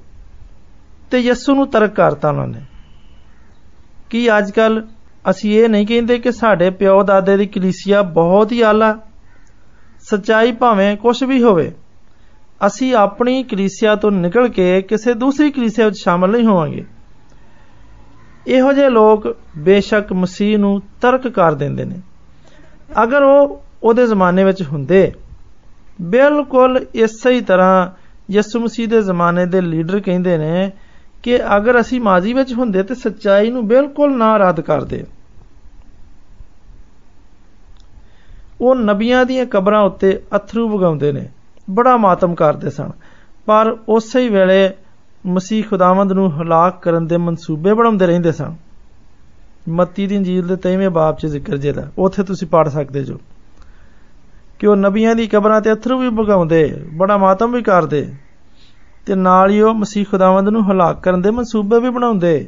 ਤੇ 1.11 1.19
ਯਿਸੂ 1.19 1.55
ਨੂੰ 1.55 1.67
ਤਰਕ 1.67 1.95
ਕਰਤਾ 1.95 2.29
ਉਹਨਾਂ 2.29 2.47
ਨੇ। 2.47 2.61
ਕੀ 4.09 4.37
ਅੱਜ 4.37 4.51
ਕੱਲ 4.51 4.87
ਅਸੀਂ 5.29 5.59
ਇਹ 5.59 5.69
ਨਹੀਂ 5.69 5.87
ਕਹਿੰਦੇ 5.87 6.19
ਕਿ 6.19 6.31
ਸਾਡੇ 6.31 6.69
ਪਿਓ 6.69 7.03
ਦਾਦੇ 7.03 7.37
ਦੀ 7.37 7.45
ਕਲੀਸਿਆ 7.45 8.01
ਬਹੁਤ 8.01 8.51
ਹੀ 8.51 8.61
ਆਲਾ, 8.61 8.99
ਸਚਾਈ 9.99 10.51
ਭਾਵੇਂ 10.51 10.97
ਕੁਝ 10.97 11.23
ਵੀ 11.23 11.43
ਹੋਵੇ। 11.43 11.71
ਅਸੀਂ 12.67 12.95
ਆਪਣੀ 12.95 13.43
ਕਲੀਸਿਆ 13.43 13.95
ਤੋਂ 13.95 14.11
ਨਿਕਲ 14.11 14.47
ਕੇ 14.47 14.81
ਕਿਸੇ 14.81 15.13
ਦੂਸਰੀ 15.13 15.51
ਕਲੀਸਿਆ 15.51 15.85
ਵਿੱਚ 15.85 15.97
ਸ਼ਾਮਲ 15.97 16.31
ਨਹੀਂ 16.31 16.45
ਹੋਵਾਂਗੇ। 16.45 16.85
ਇਹੋ 18.47 18.73
ਜਿਹੇ 18.73 18.89
ਲੋਕ 18.89 19.37
ਬੇਸ਼ੱਕ 19.57 20.13
ਮਸੀਹ 20.13 20.57
ਨੂੰ 20.57 20.81
ਤਰਕ 21.01 21.27
ਕਰ 21.27 21.53
ਦਿੰਦੇ 21.53 21.85
ਨੇ। 21.85 21.95
ਅਗਰ 23.03 23.23
ਉਹ 23.23 23.63
ਉਹਦੇ 23.83 24.07
ਜ਼ਮਾਨੇ 24.07 24.43
ਵਿੱਚ 24.43 24.63
ਹੁੰਦੇ 24.63 25.13
ਬਿਲਕੁਲ 26.01 26.85
ਇਸੇ 26.95 27.31
ਹੀ 27.31 27.41
ਤਰ੍ਹਾਂ 27.41 27.89
ਯਿਸੂ 28.31 28.59
ਮਸੀਹ 28.59 28.87
ਦੇ 28.87 29.01
ਜ਼ਮਾਨੇ 29.01 29.45
ਦੇ 29.45 29.61
ਲੀਡਰ 29.61 29.99
ਕਹਿੰਦੇ 29.99 30.37
ਨੇ 30.37 30.71
ਕਿ 31.23 31.57
ਅਗਰ 31.57 31.81
ਅਸੀਂ 31.81 32.01
ਮਾਜ਼ੀ 32.01 32.33
ਵਿੱਚ 32.33 32.53
ਹੁੰਦੇ 32.53 32.83
ਤੇ 32.83 32.95
ਸੱਚਾਈ 32.95 33.51
ਨੂੰ 33.51 33.67
ਬਿਲਕੁਲ 33.67 34.17
ਨਾ 34.17 34.37
ਰੱਦ 34.37 34.61
ਕਰਦੇ। 34.61 35.05
ਉਹ 38.61 38.75
ਨਬੀਆਂ 38.75 39.25
ਦੀਆਂ 39.25 39.45
ਕਬਰਾਂ 39.45 39.81
ਉੱਤੇ 39.81 40.21
ਅਥਰੂ 40.35 40.77
ਵਗਾਉਂਦੇ 40.77 41.11
ਨੇ, 41.11 41.29
ਬੜਾ 41.69 41.97
ਮਾਤਮ 41.97 42.35
ਕਰਦੇ 42.35 42.69
ਸਨ। 42.69 42.91
ਪਰ 43.45 43.77
ਉਸੇ 43.89 44.19
ਹੀ 44.19 44.29
ਵੇਲੇ 44.29 44.69
ਮਸੀਹ 45.25 45.63
ਖੁਦਾਵੰਦ 45.63 46.11
ਨੂੰ 46.11 46.41
ਹਲਾਕ 46.41 46.81
ਕਰਨ 46.81 47.07
ਦੇ 47.07 47.17
ਮਨਸੂਬੇ 47.17 47.73
ਬਣਾਉਂਦੇ 47.73 48.07
ਰਹਿੰਦੇ 48.07 48.31
ਸਨ। 48.31 48.55
ਮੱਤੀ 49.69 50.07
ਦੀ 50.07 50.15
ਇੰਜੀਲ 50.15 50.47
ਦੇ 50.47 50.55
23ਵੇਂ 50.55 50.89
ਬਾਬ 50.89 51.17
'ਚ 51.17 51.25
ਜ਼ਿਕਰ 51.25 51.57
ਜਿਹਦਾ 51.57 51.91
ਉੱਥੇ 51.97 52.23
ਤੁਸੀਂ 52.23 52.47
ਪੜ 52.47 52.69
ਸਕਦੇ 52.69 53.03
ਜੋ। 53.03 53.17
ਕਿ 54.61 54.67
ਉਹ 54.67 54.75
ਨਬੀਆਂ 54.75 55.15
ਦੀ 55.15 55.27
ਕਬਰਾਂ 55.27 55.61
ਤੇ 55.61 55.73
ਅਥਰੂ 55.73 55.99
ਵੀ 55.99 56.07
ਵਗਾਉਂਦੇ 56.07 56.83
ਬੜਾ 56.93 57.17
ਮਾਤਮ 57.17 57.51
ਵੀ 57.51 57.61
ਕਰਦੇ। 57.63 58.13
ਤੇ 59.05 59.15
ਨਾਲ 59.15 59.49
ਹੀ 59.49 59.61
ਉਹ 59.61 59.73
ਮਸੀਹ 59.73 60.05
ਖੁਦਾਵੰਦ 60.11 60.49
ਨੂੰ 60.49 60.71
ਹਲਾਕ 60.71 61.01
ਕਰਨ 61.03 61.21
ਦੇ 61.21 61.31
ਮਨਸੂਬੇ 61.31 61.79
ਵੀ 61.79 61.89
ਬਣਾਉਂਦੇ। 61.89 62.47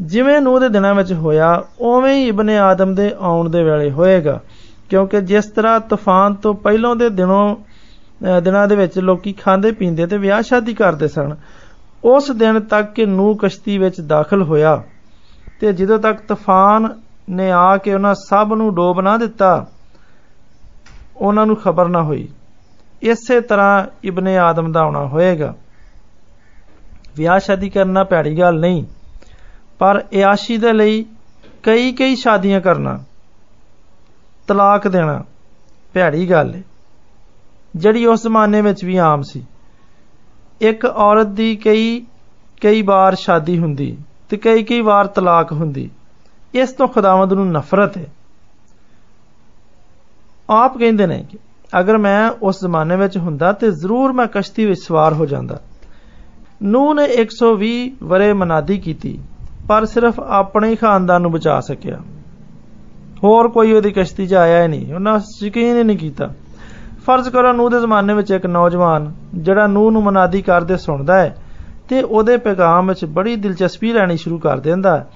ਜਿਵੇਂ 0.00 0.40
ਨੂਹ 0.40 0.60
ਦੇ 0.60 0.68
ਦਿਨਾਂ 0.68 0.94
ਵਿੱਚ 0.94 1.12
ਹੋਇਆ, 1.12 1.62
ਉਵੇਂ 1.80 2.14
ਹੀ 2.14 2.28
ਇਬਨ 2.28 2.50
ਆਦਮ 2.50 2.94
ਦੇ 2.94 3.14
ਆਉਣ 3.18 3.50
ਦੇ 3.50 3.62
ਵੇਲੇ 3.62 3.90
ਹੋਏਗਾ। 3.90 4.40
ਕਿਉਂਕਿ 4.90 5.20
ਜਿਸ 5.20 5.46
ਤਰ੍ਹਾਂ 5.46 5.80
ਤੂਫਾਨ 5.80 6.34
ਤੋਂ 6.34 6.54
ਪਹਿਲਾਂ 6.54 6.96
ਦੇ 6.96 7.10
ਦਿਨੋਂ 7.10 7.56
ਦਿਨਾਂ 8.42 8.68
ਦੇ 8.68 8.76
ਵਿੱਚ 8.76 8.98
ਲੋਕੀ 8.98 9.32
ਖਾਂਦੇ 9.32 9.72
ਪੀਂਦੇ 9.72 10.06
ਤੇ 10.06 10.18
ਵਿਆਹ 10.18 10.42
ਸ਼ਾਦੀ 10.42 10.74
ਕਰਦੇ 10.74 11.08
ਸਨ, 11.08 11.36
ਉਸ 12.04 12.30
ਦਿਨ 12.30 12.60
ਤੱਕ 12.60 12.92
ਕਿ 12.92 13.06
ਨੂਹ 13.06 13.36
ਕਸ਼ਤੀ 13.36 13.78
ਵਿੱਚ 13.78 14.00
ਦਾਖਲ 14.00 14.42
ਹੋਇਆ। 14.42 14.82
ਤੇ 15.60 15.72
ਜਦੋਂ 15.72 15.98
ਤੱਕ 15.98 16.18
ਤੂਫਾਨ 16.20 16.88
ਨੇ 17.30 17.50
ਆ 17.50 17.76
ਕੇ 17.76 17.94
ਉਹਨਾਂ 17.94 18.14
ਸਭ 18.14 18.52
ਨੂੰ 18.56 18.74
ਡੋਬ 18.74 19.00
ਨਾ 19.00 19.16
ਦਿੱਤਾ 19.16 19.66
ਉਹਨਾਂ 21.16 21.46
ਨੂੰ 21.46 21.56
ਖਬਰ 21.56 21.88
ਨਾ 21.88 22.02
ਹੋਈ। 22.02 22.28
ਇਸੇ 23.02 23.40
ਤਰ੍ਹਾਂ 23.40 23.84
ਇਬਨ 24.04 24.28
ਆਦਮ 24.28 24.70
ਦਾ 24.72 24.80
ਆਉਣਾ 24.80 25.06
ਹੋਏਗਾ। 25.06 25.54
ਵਿਆਹ 27.16 27.38
ਸ਼ਾਦੀ 27.38 27.68
ਕਰਨਾ 27.70 28.04
ਭੈੜੀ 28.04 28.38
ਗੱਲ 28.38 28.58
ਨਹੀਂ, 28.60 28.84
ਪਰ 29.78 30.02
ਇਆਸ਼ੀ 30.12 30.56
ਦੇ 30.58 30.72
ਲਈ 30.72 31.04
ਕਈ 31.62 31.92
ਕਈ 31.92 32.16
ਸ਼ਾਦੀਆਂ 32.16 32.60
ਕਰਨਾ, 32.60 32.98
ਤਲਾਕ 34.48 34.88
ਦੇਣਾ 34.88 35.22
ਭੈੜੀ 35.94 36.30
ਗੱਲ 36.30 36.54
ਹੈ 36.54 36.62
ਜਿਹੜੀ 37.76 38.04
ਉਸ 38.06 38.22
ਜ਼ਮਾਨੇ 38.22 38.60
ਵਿੱਚ 38.60 38.84
ਵੀ 38.84 38.96
ਆਮ 38.96 39.22
ਸੀ। 39.22 39.44
ਇੱਕ 40.60 40.84
ਔਰਤ 40.84 41.26
ਦੀ 41.26 41.54
ਕਈ 41.56 42.04
ਕਈ 42.60 42.82
ਵਾਰ 42.82 43.14
ਸ਼ਾਦੀ 43.14 43.58
ਹੁੰਦੀ 43.58 43.96
ਤੇ 44.28 44.36
ਕਈ 44.36 44.62
ਕਈ 44.62 44.80
ਵਾਰ 44.80 45.06
ਤਲਾਕ 45.06 45.52
ਹੁੰਦੀ। 45.52 45.90
ਇਸ 46.54 46.72
ਤੋਂ 46.72 46.88
ਖੁਦਾਵੰਦ 46.88 47.32
ਨੂੰ 47.32 47.50
ਨਫ਼ਰਤ 47.52 47.96
ਹੈ 47.98 48.06
ਆਪ 50.50 50.78
ਕਹਿੰਦੇ 50.78 51.06
ਨੇ 51.06 51.24
ਕਿ 51.30 51.38
ਅਗਰ 51.80 51.98
ਮੈਂ 51.98 52.30
ਉਸ 52.42 52.60
ਜ਼ਮਾਨੇ 52.60 52.96
ਵਿੱਚ 52.96 53.18
ਹੁੰਦਾ 53.18 53.52
ਤੇ 53.52 53.70
ਜ਼ਰੂਰ 53.70 54.12
ਮੈਂ 54.12 54.26
ਕਸ਼ਤੀ 54.26 54.66
ਵਿੱਚ 54.66 54.80
ਸਵਾਰ 54.80 55.12
ਹੋ 55.12 55.26
ਜਾਂਦਾ। 55.26 55.60
ਨੂ 56.62 56.94
ਨੇ 56.94 57.04
120 57.04 57.90
ਵਰੇ 58.02 58.32
ਮਨਾਦੀ 58.32 58.78
ਕੀਤੀ, 58.78 59.18
ਪਰ 59.68 59.84
ਸਿਰਫ 59.84 60.20
ਆਪਣੇ 60.20 60.68
ਹੀ 60.68 60.76
ਖਾਨਦਾਨ 60.76 61.22
ਨੂੰ 61.22 61.32
ਬਚਾ 61.32 61.60
ਸਕਿਆ। 61.60 61.98
ਹੋਰ 63.24 63.48
ਕੋਈ 63.48 63.72
ਉਹਦੀ 63.72 63.90
ਕਸ਼ਤੀ 63.90 64.26
'ਚ 64.26 64.34
ਆਇਆ 64.34 64.62
ਹੀ 64.62 64.68
ਨਹੀਂ, 64.68 64.94
ਉਹਨਾਂ 64.94 65.18
ਯਕੀਨ 65.42 65.76
ਹੀ 65.76 65.82
ਨਹੀਂ 65.82 65.98
ਕੀਤਾ। 65.98 66.32
ਫਰਜ਼ 67.06 67.28
ਕਰੋ 67.28 67.52
ਨੂਹ 67.52 67.70
ਦੇ 67.70 67.80
ਜ਼ਮਾਨੇ 67.80 68.14
ਵਿੱਚ 68.14 68.30
ਇੱਕ 68.30 68.46
ਨੌਜਵਾਨ, 68.46 69.12
ਜਿਹੜਾ 69.34 69.66
ਨੂਹ 69.66 69.90
ਨੂੰ 69.92 70.02
ਮਨਾਦੀ 70.02 70.42
ਕਰਦੇ 70.42 70.76
ਸੁਣਦਾ 70.76 71.18
ਹੈ 71.18 71.36
ਤੇ 71.88 72.02
ਉਹਦੇ 72.02 72.36
ਪੈਗਾਮ 72.36 72.88
ਵਿੱਚ 72.88 73.04
ਬੜੀ 73.04 73.36
ਦਿਲਚਸਪੀ 73.36 73.92
ਲੈਣੀ 73.92 74.16
ਸ਼ੁਰੂ 74.16 74.38
ਕਰ 74.38 74.60
ਦਿੰਦਾ 74.60 75.06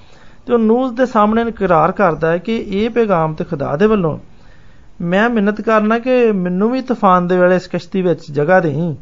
ਤੇ 0.45 0.53
ਉਹ 0.53 0.59
ਨੂਹ 0.59 0.91
ਦੇ 0.91 1.05
ਸਾਹਮਣੇ 1.05 1.41
ਇਕਰਾਰ 1.41 1.91
ਕਰਦਾ 1.91 2.31
ਹੈ 2.31 2.37
ਕਿ 2.37 2.57
ਇਹ 2.57 2.89
ਪੈਗਾਮ 2.89 3.33
ਤੇ 3.33 3.43
ਖੁਦਾ 3.43 3.75
ਦੇ 3.75 3.85
ਵੱਲੋਂ 3.85 4.17
ਮੈਂ 5.01 5.29
ਮਿਹਨਤ 5.29 5.61
ਕਰਨਾ 5.61 5.99
ਕਿ 5.99 6.31
ਮੈਨੂੰ 6.31 6.71
ਵੀ 6.71 6.81
ਤੂਫਾਨ 6.81 7.27
ਦੇ 7.27 7.37
ਵੇਲੇ 7.37 7.55
ਇਸ 7.55 7.67
ਕਸ਼ਤੀ 7.67 8.01
ਵਿੱਚ 8.01 8.31
ਜਗ੍ਹਾ 8.31 8.59
ਦੇਈ। 8.59 8.95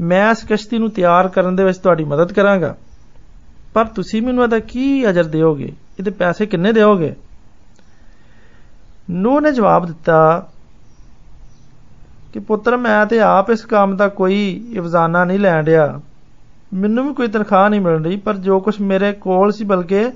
ਮੈਂ 0.00 0.30
ਇਸ 0.30 0.44
ਕਸ਼ਤੀ 0.50 0.78
ਨੂੰ 0.78 0.90
ਤਿਆਰ 0.90 1.28
ਕਰਨ 1.28 1.56
ਦੇ 1.56 1.64
ਵਿੱਚ 1.64 1.78
ਤੁਹਾਡੀ 1.78 2.04
ਮਦਦ 2.04 2.32
ਕਰਾਂਗਾ। 2.32 2.76
ਪਰ 3.74 3.84
ਤੁਸੀਂ 3.84 4.22
ਮੈਨੂੰ 4.22 4.44
ਇਹਦਾ 4.44 4.58
ਕੀ 4.58 5.10
ਅਜਰ 5.10 5.24
ਦਿਓਗੇ? 5.24 5.72
ਇਹਦੇ 5.98 6.10
ਪੈਸੇ 6.10 6.46
ਕਿੰਨੇ 6.46 6.72
ਦਿਓਗੇ? 6.72 7.14
ਨੂਹ 9.10 9.40
ਨੇ 9.40 9.52
ਜਵਾਬ 9.52 9.86
ਦਿੱਤਾ 9.86 10.48
ਕਿ 12.32 12.40
ਪੁੱਤਰ, 12.40 12.76
ਮੈਂ 12.76 13.06
ਤੇ 13.06 13.20
ਆਪ 13.20 13.50
ਇਸ 13.50 13.64
ਕੰਮ 13.64 13.96
ਦਾ 13.96 14.08
ਕੋਈ 14.08 14.68
ਇਵਜ਼ਾਨਾ 14.72 15.24
ਨਹੀਂ 15.24 15.38
ਲੈਣ 15.38 15.64
ਰਿਹਾ 15.64 16.00
ਮੈਨੂੰ 16.74 17.08
ਵੀ 17.08 17.14
ਕੋਈ 17.14 17.28
ਤਨਖਾਹ 17.28 17.70
ਨਹੀਂ 17.70 17.80
ਮਿਲ 17.80 18.04
ਰਹੀ, 18.04 18.16
ਪਰ 18.16 18.36
ਜੋ 18.36 18.60
ਕੁਝ 18.60 18.80
ਮੇਰੇ 18.80 19.12
ਕੋਲ 19.12 19.52
ਸੀ 19.52 19.64
ਬਲਕਿ 19.64 20.10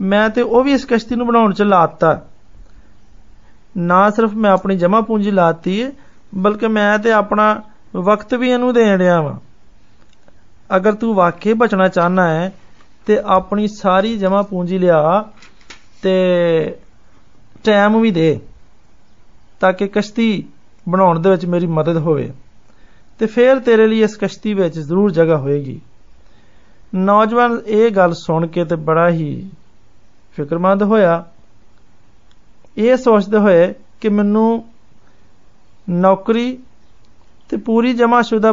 ਮੈਂ 0.00 0.28
ਤੇ 0.30 0.42
ਉਹ 0.42 0.64
ਵੀ 0.64 0.72
ਇਸ 0.72 0.86
ਕਸ਼ਤੀ 0.86 1.14
ਨੂੰ 1.14 1.26
ਬਣਾਉਣ 1.26 1.52
ਚ 1.52 1.62
ਲਾਤਾ 1.62 2.22
ਨਾ 3.76 4.10
ਸਿਰਫ 4.10 4.34
ਮੈਂ 4.34 4.50
ਆਪਣੀ 4.50 4.76
ਜਮਾ 4.76 5.00
ਪੂੰਜੀ 5.00 5.30
ਲਾਤੀ 5.30 5.82
ਹੈ 5.82 5.92
ਬਲਕਿ 6.34 6.68
ਮੈਂ 6.68 6.98
ਤੇ 6.98 7.12
ਆਪਣਾ 7.12 7.62
ਵਕਤ 7.96 8.34
ਵੀ 8.34 8.50
ਇਹਨੂੰ 8.50 8.74
ਦੇਣ 8.74 8.98
ਰਿਹਾ 8.98 9.20
ਵਾਂ। 9.20 9.34
ਅਗਰ 10.76 10.92
ਤੂੰ 10.92 11.14
ਵਾਕਈ 11.14 11.52
ਬਚਣਾ 11.52 11.88
ਚਾਹਨਾ 11.88 12.28
ਹੈ 12.28 12.52
ਤੇ 13.06 13.18
ਆਪਣੀ 13.24 13.68
ਸਾਰੀ 13.68 14.18
ਜਮਾ 14.18 14.42
ਪੂੰਜੀ 14.42 14.78
ਲਿਆ 14.78 15.24
ਤੇ 16.02 16.14
ਟਾਈਮ 17.64 18.00
ਵੀ 18.00 18.10
ਦੇ, 18.10 18.40
ਤਾਂ 19.60 19.72
ਕਿ 19.72 19.88
ਕਸ਼ਤੀ 19.88 20.44
ਬਣਾਉਣ 20.88 21.20
ਦੇ 21.20 21.30
ਵਿੱਚ 21.30 21.46
ਮੇਰੀ 21.46 21.66
ਮਦਦ 21.66 21.96
ਹੋਵੇ। 21.96 22.32
ਤੇ 23.18 23.26
ਫਿਰ 23.26 23.58
ਤੇਰੇ 23.58 23.86
ਲਈ 23.86 24.02
ਇਸ 24.02 24.16
ਕਸ਼ਤੀ 24.20 24.54
ਵਿੱਚ 24.54 24.78
ਜ਼ਰੂਰ 24.78 25.10
ਜਗ੍ਹਾ 25.10 25.36
ਹੋਏਗੀ। 25.36 25.80
ਨੌਜਵਾਨ 26.94 27.60
ਇਹ 27.66 27.90
ਗੱਲ 27.90 28.12
ਸੁਣ 28.12 28.46
ਕੇ 28.46 28.64
ਤੇ 28.64 28.76
ਬੜਾ 28.76 29.08
ਹੀ 29.08 29.50
ਫਿਕਰਮੰਦ 30.36 30.82
ਹੋਇਆ 30.82 31.24
ਇਹ 32.76 32.96
ਸੋਚਦੇ 32.96 33.38
ਹੋਏ 33.38 33.72
ਕਿ 34.00 34.08
ਮੈਨੂੰ 34.08 34.64
ਨੌਕਰੀ 35.90 36.58
ਤੇ 37.50 37.56
ਪੂਰੀ 37.56 37.92
ਜਮਾਸ਼ੁਦਾ 37.92 38.52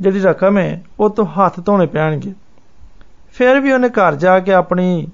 ਜਿਹੜੀ 0.00 0.20
ਰਕਮ 0.20 0.58
ਹੈ, 0.58 0.82
ਉਹ 1.00 1.10
ਤੋਂ 1.10 1.24
ਹੱਥ 1.26 1.60
ਧੋਣੇ 1.60 1.86
ਪੈਣਗੇ। 1.86 2.32
ਫਿਰ 3.34 3.60
ਵੀ 3.60 3.72
ਉਹਨੇ 3.72 3.88
ਘਰ 3.88 4.14
ਜਾ 4.14 4.38
ਕੇ 4.38 4.52
ਆਪਣੀ 4.52 5.06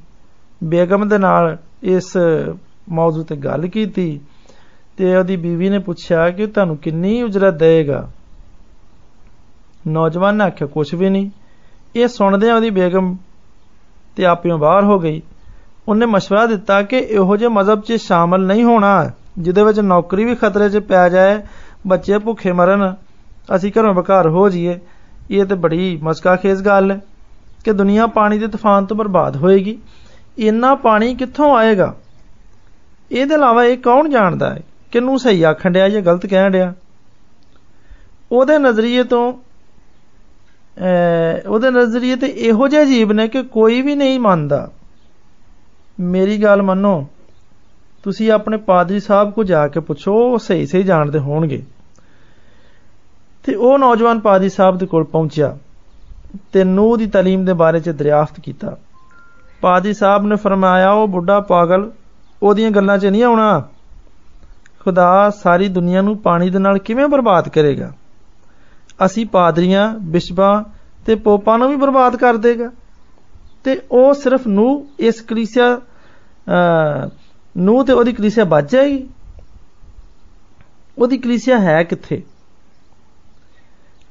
ਬੇਗਮ 0.64 1.08
ਦੇ 1.08 1.18
ਨਾਲ 1.18 1.56
ਇਸ 1.82 2.16
ਮੌਜੂ 2.88 3.22
ਤੇ 3.22 3.36
ਗੱਲ 3.36 3.66
ਕੀਤੀ 3.66 4.20
ਤੇ 4.96 5.16
ਉਹਦੀ 5.16 5.36
ਬੀਵੀ 5.36 5.68
ਨੇ 5.68 5.78
ਪੁੱਛਿਆ 5.78 6.28
ਕਿ 6.30 6.46
ਤੁਹਾਨੂੰ 6.46 6.76
ਕਿੰਨੀ 6.76 7.22
ਉਜਰਤ 7.22 7.54
ਦੇਗਾ 7.54 8.08
ਨੌਜਵਾਨ 9.88 10.36
ਨੇ 10.36 10.44
ਆਖਿਆ 10.44 10.66
ਕੁਝ 10.66 10.94
ਵੀ 10.94 11.08
ਨਹੀਂ। 11.10 11.30
ਇਹ 11.96 12.08
ਸੁਣਦੇ 12.08 12.50
ਉਹਦੀ 12.52 12.70
ਬੇਗਮ 12.70 13.16
ਤੇ 14.16 14.24
ਆਪਿਓਂ 14.24 14.58
ਬਾਹਰ 14.58 14.84
ਹੋ 14.84 14.98
ਗਈ। 14.98 15.22
ਉਹਨੇ 15.87 16.05
مشورہ 16.05 16.47
ਦਿੱਤਾ 16.47 16.81
ਕਿ 16.81 16.97
ਇਹੋ 16.97 17.37
ਜਿਹੇ 17.37 17.49
ਮਜ਼ਹਬ 17.49 17.81
'ਚ 17.81 17.93
ਸ਼ਾਮਲ 17.93 18.45
ਨਹੀਂ 18.45 18.63
ਹੋਣਾ 18.63 19.11
ਜਿਹਦੇ 19.39 19.63
ਵਿੱਚ 19.63 19.79
ਨੌਕਰੀ 19.79 20.25
ਵੀ 20.25 20.35
ਖਤਰੇ 20.35 20.69
'ਚ 20.69 20.77
ਪੈ 20.77 21.07
ਜਾਏ 21.09 21.39
ਬੱਚੇ 21.87 22.17
ਭੁੱਖੇ 22.17 22.51
ਮਰਨ 22.51 22.93
ਅਸੀਂ 23.55 23.71
ਘਰੋਂ 23.79 23.93
ਬਕਾਰ 23.93 24.27
ਹੋ 24.27 24.49
ਜਾਈਏ 24.49 24.79
ਇਹ 25.31 25.45
ਤੇ 25.45 25.55
ਬੜੀ 25.55 25.99
ਮਸਕਾ 26.03 26.35
ਖੇਜ਼ 26.35 26.61
ਗੱਲ 26.63 26.91
ਹੈ 26.91 26.99
ਕਿ 27.65 27.71
ਦੁਨੀਆ 27.71 28.07
ਪਾਣੀ 28.07 28.37
ਦੇ 28.39 28.47
ਤੂਫਾਨ 28.47 28.85
ਤੋਂ 28.85 28.97
ਬਰਬਾਦ 28.97 29.35
ਹੋਏਗੀ 29.35 29.77
ਇੰਨਾ 30.37 30.73
ਪਾਣੀ 30.75 31.13
ਕਿੱਥੋਂ 31.15 31.55
ਆਏਗਾ 31.57 31.93
ਇਹਦੇ 33.11 33.33
ਇਲਾਵਾ 33.33 33.63
ਇਹ 33.63 33.77
ਕੌਣ 33.77 34.09
ਜਾਣਦਾ 34.09 34.49
ਹੈ 34.49 34.61
ਕਿਨੂੰ 34.91 35.19
ਸਹੀ 35.19 35.43
ਆਖਣ 35.43 35.71
ਡਿਆ 35.71 35.89
ਜਾਂ 35.89 36.01
ਗਲਤ 36.01 36.25
ਕਹਿਣ 36.25 36.51
ਡਿਆ 36.51 36.73
ਉਹਦੇ 38.31 38.57
ਨਜ਼ਰੀਏ 38.57 39.03
ਤੋਂ 39.03 39.33
ਉਹਦੇ 41.49 41.71
ਨਜ਼ਰੀਏ 41.71 42.15
ਤੇ 42.15 42.27
ਇਹੋ 42.27 42.67
ਜਿਹੇ 42.67 42.85
ਜੀਵ 42.85 43.11
ਨੇ 43.11 43.27
ਕਿ 43.27 43.43
ਕੋਈ 43.43 43.81
ਵੀ 43.81 43.95
ਨਹੀਂ 43.95 44.19
ਮੰਨਦਾ 44.19 44.67
ਮੇਰੀ 46.00 46.42
ਗੱਲ 46.42 46.62
ਮੰਨੋ। 46.62 47.06
ਤੁਸੀਂ 48.02 48.30
ਆਪਣੇ 48.30 48.56
ਪਾਦਰੀ 48.56 49.00
ਸਾਹਿਬ 49.00 49.30
ਕੋ 49.30 49.44
ਜਾ 49.44 49.68
ਕੇ 49.68 49.80
ਪੁੱਛੋ, 49.80 50.14
ਉਹ 50.14 50.38
ਸਹੀ 50.38 50.66
ਸਹੀ 50.66 50.82
ਜਾਣਦੇ 50.82 51.18
ਹੋਣਗੇ। 51.18 51.62
ਤੇ 53.44 53.54
ਉਹ 53.54 53.78
ਨੌਜਵਾਨ 53.78 54.20
ਪਾਦਰੀ 54.20 54.48
ਸਾਹਿਬ 54.48 54.78
ਦੇ 54.78 54.86
ਕੋਲ 54.86 55.04
ਪਹੁੰਚਿਆ 55.04 55.58
ਤੇ 56.52 56.64
ਨੂਹ 56.64 56.96
ਦੀ 56.96 57.06
ਤਾਲੀਮ 57.06 57.44
ਦੇ 57.44 57.52
ਬਾਰੇ 57.52 57.80
ਚ 57.80 57.90
ਦਰਿਆਫਤ 57.90 58.40
ਕੀਤਾ। 58.40 58.76
ਪਾਦਰੀ 59.60 59.94
ਸਾਹਿਬ 59.94 60.26
ਨੇ 60.26 60.36
ਫਰਮਾਇਆ, 60.36 60.90
ਉਹ 60.90 61.08
ਬੁੱਢਾ 61.08 61.40
ਪਾਗਲ, 61.40 61.90
ਉਹਦੀਆਂ 62.42 62.70
ਗੱਲਾਂ 62.70 62.98
'ਚ 62.98 63.06
ਨਹੀਂ 63.06 63.22
ਆਉਣਾ। 63.22 63.62
ਖੁਦਾ 64.84 65.30
ਸਾਰੀ 65.30 65.68
ਦੁਨੀਆ 65.68 66.00
ਨੂੰ 66.00 66.18
ਪਾਣੀ 66.18 66.50
ਦੇ 66.50 66.58
ਨਾਲ 66.58 66.78
ਕਿਵੇਂ 66.78 67.08
ਬਰਬਾਦ 67.08 67.48
ਕਰੇਗਾ? 67.48 67.92
ਅਸੀਂ 69.06 69.26
ਪਾਦਰੀਆਂ 69.26 69.94
ਬਿਸ਼ਪਾਂ 69.94 70.64
ਤੇ 71.06 71.14
ਪੋਪਾਂ 71.14 71.58
ਨੂੰ 71.58 71.68
ਵੀ 71.68 71.76
ਬਰਬਾਦ 71.76 72.16
ਕਰ 72.16 72.36
ਦੇਗਾ। 72.36 72.70
ਤੇ 73.66 73.80
ਉਹ 73.90 74.12
ਸਿਰਫ 74.14 74.46
ਨੂੰ 74.46 74.86
ਇਸ 74.98 75.20
ਕਲੀਸਿਆ 75.20 75.64
ਨੂੰ 77.56 77.84
ਤੇ 77.84 77.92
ਉਹਦੀ 77.92 78.12
ਕਲੀਸਿਆ 78.12 78.44
ਬਚ 78.44 78.70
ਜਾਏਗੀ 78.72 79.06
ਉਹਦੀ 80.98 81.18
ਕਲੀਸਿਆ 81.18 81.58
ਹੈ 81.58 81.82
ਕਿੱਥੇ? 81.82 82.22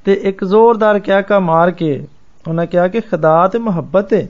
ਤੇ 0.05 0.13
ਇੱਕ 0.23 0.43
ਜ਼ੋਰਦਾਰ 0.45 0.99
ਕਹਿਕਾ 0.99 1.39
ਮਾਰ 1.39 1.71
ਕੇ, 1.71 2.07
ਉਹਨਾਂ 2.47 2.65
ਕਿਹਾ 2.65 2.87
ਕਿ 2.87 2.99
ਖੁਦਾ 3.01 3.47
ਤੇ 3.47 3.59
ਮੁਹੱਬਤ 3.59 4.13
ਹੈ 4.13 4.27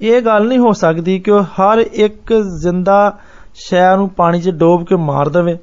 ਇਹ 0.00 0.20
ਗੱਲ 0.22 0.48
ਨਹੀਂ 0.48 0.58
ਹੋ 0.58 0.72
ਸਕਦੀ 0.72 1.18
ਕਿ 1.18 1.30
ਉਹ 1.30 1.42
ਹਰ 1.42 1.78
ਇੱਕ 1.78 2.32
ਜ਼ਿੰਦਾ 2.58 3.18
ਸ਼ੈ 3.54 3.94
ਨੂੰ 3.96 4.08
ਪਾਣੀ 4.08 4.40
'ਚ 4.40 4.50
ਡੋਬ 4.50 4.84
ਕੇ 4.86 4.96
ਮਾਰ 4.96 5.28
ਦੇਵੇ। 5.28 5.56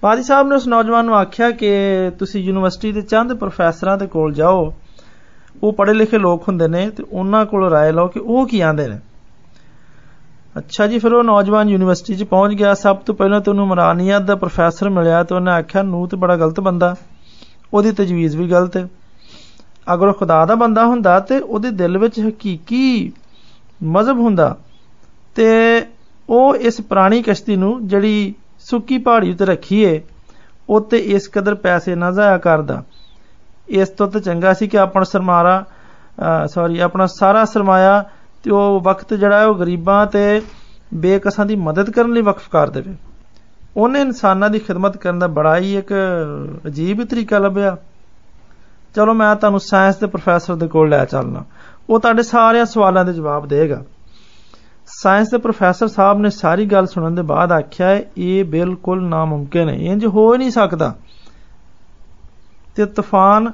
ਪਾਦੀ 0.00 0.22
ਸਾਹਿਬ 0.22 0.48
ਨੇ 0.48 0.54
ਉਸ 0.54 0.66
ਨੌਜਵਾਨ 0.68 1.04
ਨੂੰ 1.04 1.16
ਆਖਿਆ 1.16 1.50
ਕਿ 1.50 1.72
ਤੁਸੀਂ 2.18 2.42
ਯੂਨੀਵਰਸਿਟੀ 2.42 2.92
ਦੇ 2.92 3.02
ਚੰਦ 3.02 3.34
ਪ੍ਰੋਫੈਸਰਾਂ 3.34 3.98
ਦੇ 3.98 4.06
ਕੋਲ 4.06 4.32
ਜਾਓ। 4.34 4.72
ਉਹ 5.63 5.73
ਪੜ੍ਹੇ 5.73 5.93
ਲਿਖੇ 5.93 6.17
ਲੋਕ 6.17 6.47
ਹੁੰਦੇ 6.47 6.67
ਨੇ 6.67 6.89
ਤੇ 6.89 7.03
ਉਹਨਾਂ 7.11 7.45
ਕੋਲ 7.45 7.69
رائے 7.73 7.93
ਲਓ 7.93 8.07
ਕਿ 8.07 8.19
ਉਹ 8.19 8.47
ਕੀ 8.47 8.61
ਆਂਦੇ 8.61 8.87
ਨੇ 8.87 8.99
ਅੱਛਾ 10.57 10.87
ਜੀ 10.87 10.99
ਫਿਰ 10.99 11.13
ਉਹ 11.13 11.23
ਨੌਜਵਾਨ 11.23 11.69
ਯੂਨੀਵਰਸਿਟੀ 11.69 12.15
'ਚ 12.15 12.23
ਪਹੁੰਚ 12.23 12.53
ਗਿਆ 12.53 12.73
ਸਭ 12.73 12.97
ਤੋਂ 12.97 13.15
ਪਹਿਲਾਂ 13.15 13.41
ਤੇ 13.41 13.51
ਉਹਨੂੰ 13.51 13.67
ਮਰਾਨੀਅਤ 13.67 14.21
ਦਾ 14.21 14.35
ਪ੍ਰੋਫੈਸਰ 14.35 14.89
ਮਿਲਿਆ 14.89 15.23
ਤੇ 15.23 15.35
ਉਹਨੇ 15.35 15.51
ਆਖਿਆ 15.51 15.83
ਨੂੰ 15.83 16.07
ਤੇ 16.07 16.17
ਬੜਾ 16.17 16.35
ਗਲਤ 16.35 16.59
ਬੰਦਾ 16.59 16.95
ਉਹਦੀ 17.73 17.91
ਤਜਵੀਜ਼ 17.91 18.37
ਵੀ 18.37 18.49
ਗਲਤ 18.49 18.77
ਹੈ 18.77 18.87
ਅਗਰ 19.93 20.07
ਉਹ 20.07 20.13
ਖੁਦਾ 20.13 20.45
ਦਾ 20.45 20.55
ਬੰਦਾ 20.55 20.85
ਹੁੰਦਾ 20.85 21.19
ਤੇ 21.19 21.39
ਉਹਦੇ 21.39 21.71
ਦਿਲ 21.71 21.97
ਵਿੱਚ 21.97 22.19
ਹਕੀਕੀ 22.19 23.11
ਮਜ਼ਹਬ 23.83 24.19
ਹੁੰਦਾ 24.19 24.55
ਤੇ 25.35 25.47
ਉਹ 26.29 26.55
ਇਸ 26.55 26.81
ਪੁਰਾਣੀ 26.81 27.21
ਕਸ਼ਤੀ 27.21 27.55
ਨੂੰ 27.55 27.87
ਜਿਹੜੀ 27.87 28.33
ਸੁੱਕੀ 28.59 28.97
ਪਹਾੜੀ 28.97 29.31
ਉੱਤੇ 29.31 29.45
ਰੱਖੀ 29.45 29.83
ਏ 29.83 30.01
ਉੱਤੇ 30.69 30.97
ਇਸ 30.97 31.27
ਕਦਰ 31.27 31.55
ਪੈਸੇ 31.55 31.95
ਨਾ 31.95 32.11
ਜ਼ਾਇਆ 32.11 32.37
ਕਰਦਾ 32.37 32.83
ਇਸ 33.72 33.88
ਤੋਂ 33.88 34.08
ਤਾਂ 34.08 34.20
ਚੰਗਾ 34.20 34.52
ਸੀ 34.54 34.68
ਕਿ 34.68 34.78
ਆਪਣਾ 34.78 35.04
ਸਰਮਾਰਾ 35.04 35.64
ਸੌਰੀ 36.46 36.78
ਆਪਣਾ 36.78 37.06
ਸਾਰਾ 37.06 37.44
ਸਰਮਾਇਆ 37.44 38.04
ਤੇ 38.42 38.50
ਉਹ 38.50 38.80
ਵਕਤ 38.80 39.14
ਜਿਹੜਾ 39.14 39.38
ਹੈ 39.40 39.46
ਉਹ 39.46 39.54
ਗਰੀਬਾਂ 39.54 40.06
ਤੇ 40.06 40.42
ਬੇਕਸਾਂ 40.94 41.46
ਦੀ 41.46 41.56
ਮਦਦ 41.56 41.90
ਕਰਨ 41.90 42.12
ਲਈ 42.12 42.22
ਵਕਫ 42.22 42.48
ਕਰ 42.48 42.70
ਦੇਵੇ। 42.70 42.94
ਉਹਨੇ 43.76 44.00
ਇਨਸਾਨਾਂ 44.00 44.50
ਦੀ 44.50 44.58
ਖਿਦਮਤ 44.58 44.96
ਕਰਨ 44.96 45.18
ਦਾ 45.18 45.26
ਬੜਾ 45.26 45.56
ਹੀ 45.56 45.76
ਇੱਕ 45.76 45.92
ਅਜੀਬ 46.66 47.04
ਤਰੀਕਾ 47.04 47.38
ਲੱਭਿਆ। 47.38 47.76
ਚਲੋ 48.94 49.14
ਮੈਂ 49.14 49.36
ਤੁਹਾਨੂੰ 49.36 49.60
ਸਾਇੰਸ 49.60 49.96
ਦੇ 49.96 50.06
ਪ੍ਰੋਫੈਸਰ 50.06 50.54
ਦੇ 50.54 50.68
ਕੋਲ 50.68 50.88
ਲੈ 50.88 51.04
ਚੱਲਣਾ 51.04 51.44
ਉਹ 51.90 52.00
ਤੁਹਾਡੇ 52.00 52.22
ਸਾਰਿਆਂ 52.22 52.64
ਸਵਾਲਾਂ 52.64 53.04
ਦੇ 53.04 53.12
ਜਵਾਬ 53.12 53.46
ਦੇਗਾ। 53.46 53.82
ਸਾਇੰਸ 54.86 55.30
ਦੇ 55.30 55.38
ਪ੍ਰੋਫੈਸਰ 55.38 55.88
ਸਾਹਿਬ 55.88 56.18
ਨੇ 56.18 56.30
ਸਾਰੀ 56.30 56.66
ਗੱਲ 56.66 56.86
ਸੁਣਨ 56.86 57.14
ਦੇ 57.14 57.22
ਬਾਅਦ 57.22 57.52
ਆਖਿਆ, 57.52 58.00
ਇਹ 58.16 58.44
ਬਿਲਕੁਲ 58.44 59.02
ਨਾਮੁਮਕਿਨ 59.02 59.68
ਹੈ। 59.68 59.74
ਇੰਜ 59.74 60.06
ਹੋ 60.06 60.32
ਹੀ 60.32 60.38
ਨਹੀਂ 60.38 60.50
ਸਕਦਾ। 60.50 60.94
ਤੇ 62.74 62.86
ਤੂਫਾਨ 62.86 63.50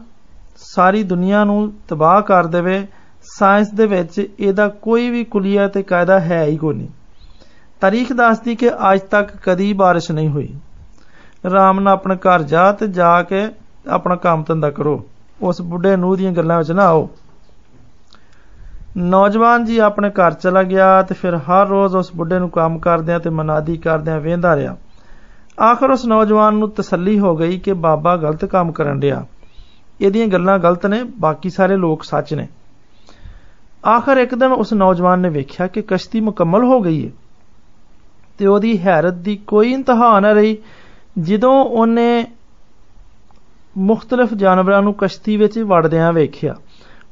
ਸਾਰੀ 0.57 1.03
ਦੁਨੀਆ 1.03 1.43
ਨੂੰ 1.43 1.71
ਤਬਾਹ 1.88 2.21
ਕਰ 2.21 2.47
ਦੇਵੇ 2.47 2.85
ਸਾਇੰਸ 3.39 3.69
ਦੇ 3.69 3.85
ਵਿੱਚ 3.85 4.19
ਇਹਦਾ 4.19 4.67
ਕੋਈ 4.67 5.09
ਵੀ 5.09 5.23
ਕੁਲੀਆ 5.23 5.67
ਤੇ 5.67 5.83
ਕਾਇਦਾ 5.83 6.19
ਹੈ 6.19 6.43
ਹੀ 6.43 6.57
ਕੋਈ 6.57 6.75
ਨਹੀਂ 6.75 6.88
ਤਾਰੀਖ 7.81 8.13
ਦੱਸਦੀ 8.13 8.55
ਕਿ 8.55 8.71
ਅੱਜ 8.91 9.00
ਤੱਕ 9.01 9.31
ਕਦੀ 9.43 9.73
بارش 9.73 10.13
ਨਹੀਂ 10.13 10.29
ਹੋਈ 10.29 10.53
ਰਾਮ 11.51 11.79
ਨਾਲ 11.79 11.93
ਆਪਣੇ 11.93 12.15
ਘਰ 12.15 12.43
ਜਾ 12.43 12.71
ਤੇ 12.71 12.88
ਜਾ 12.88 13.21
ਕੇ 13.23 13.47
ਆਪਣਾ 13.89 14.15
ਕੰਮ 14.15 14.43
ਧੰਦਾ 14.47 14.69
ਕਰੋ 14.69 15.03
ਉਸ 15.41 15.62
ਬੁੱਢੇ 15.62 15.95
ਨੂਹ 15.95 16.15
ਦੀਆਂ 16.17 16.31
ਗੱਲਾਂ 16.31 16.57
ਵਿੱਚ 16.57 16.71
ਨਾ 16.71 16.83
ਆਓ 16.83 17.09
ਨੌਜਵਾਨ 18.97 19.65
ਜੀ 19.65 19.77
ਆਪਣੇ 19.77 20.09
ਘਰ 20.09 20.33
ਚਲਾ 20.33 20.63
ਗਿਆ 20.63 21.01
ਤੇ 21.01 21.15
ਫਿਰ 21.15 21.35
ਹਰ 21.35 21.67
ਰੋਜ਼ 21.67 21.95
ਉਸ 21.95 22.12
ਬੁੱਢੇ 22.15 22.39
ਨੂੰ 22.39 22.50
ਕੰਮ 22.50 22.79
ਕਰਦਿਆਂ 22.79 23.19
ਤੇ 23.19 23.29
ਮਨਾਦੀ 23.29 23.77
ਕਰਦਿਆਂ 23.77 24.19
ਵੇਂਦਾ 24.19 24.55
ਰਿਹਾ 24.55 24.75
ਆਖਰ 25.62 25.91
ਉਸ 25.91 26.05
ਨੌਜਵਾਨ 26.05 26.55
ਨੂੰ 26.55 26.69
ਤਸੱਲੀ 26.69 27.19
ਹੋ 27.19 27.35
ਗਈ 27.35 27.59
ਕਿ 27.59 27.73
ਬਾਬਾ 27.73 28.15
ਗਲਤ 28.17 28.45
ਕੰਮ 28.45 28.71
ਕਰਨ 28.71 29.01
ਰਿਹਾ 29.01 29.25
ਇਹਦੀਆਂ 30.00 30.26
ਗੱਲਾਂ 30.26 30.58
ਗਲਤ 30.58 30.86
ਨੇ, 30.86 31.02
ਬਾਕੀ 31.04 31.50
ਸਾਰੇ 31.50 31.76
ਲੋਕ 31.76 32.02
ਸੱਚ 32.02 32.34
ਨੇ। 32.34 32.48
ਆਖਰ 33.86 34.16
ਇੱਕ 34.16 34.34
ਦਿਨ 34.34 34.52
ਉਸ 34.52 34.72
ਨੌਜਵਾਨ 34.72 35.20
ਨੇ 35.20 35.28
ਵੇਖਿਆ 35.28 35.66
ਕਿ 35.66 35.82
ਕਸ਼ਤੀ 35.82 36.20
ਮੁਕੰਮਲ 36.20 36.64
ਹੋ 36.64 36.80
ਗਈ 36.80 37.06
ਹੈ 37.06 37.10
ਤੇ 38.38 38.46
ਉਹਦੀ 38.46 38.78
ਹੈਰਤ 38.78 39.14
ਦੀ 39.14 39.36
ਕੋਈ 39.36 39.72
ਇੰਤਹਾ 39.72 40.20
ਨਾ 40.20 40.32
ਰਹੀ, 40.32 40.56
ਜਦੋਂ 41.18 41.64
ਉਹਨੇ 41.64 42.26
ਮੁxtਲਫ 43.78 44.34
ਜਾਨਵਰਾਂ 44.34 44.82
ਨੂੰ 44.82 44.94
ਕਸ਼ਤੀ 44.98 45.36
ਵਿੱਚ 45.36 45.58
ਵੜਦਿਆਂ 45.58 46.12
ਵੇਖਿਆ। 46.12 46.54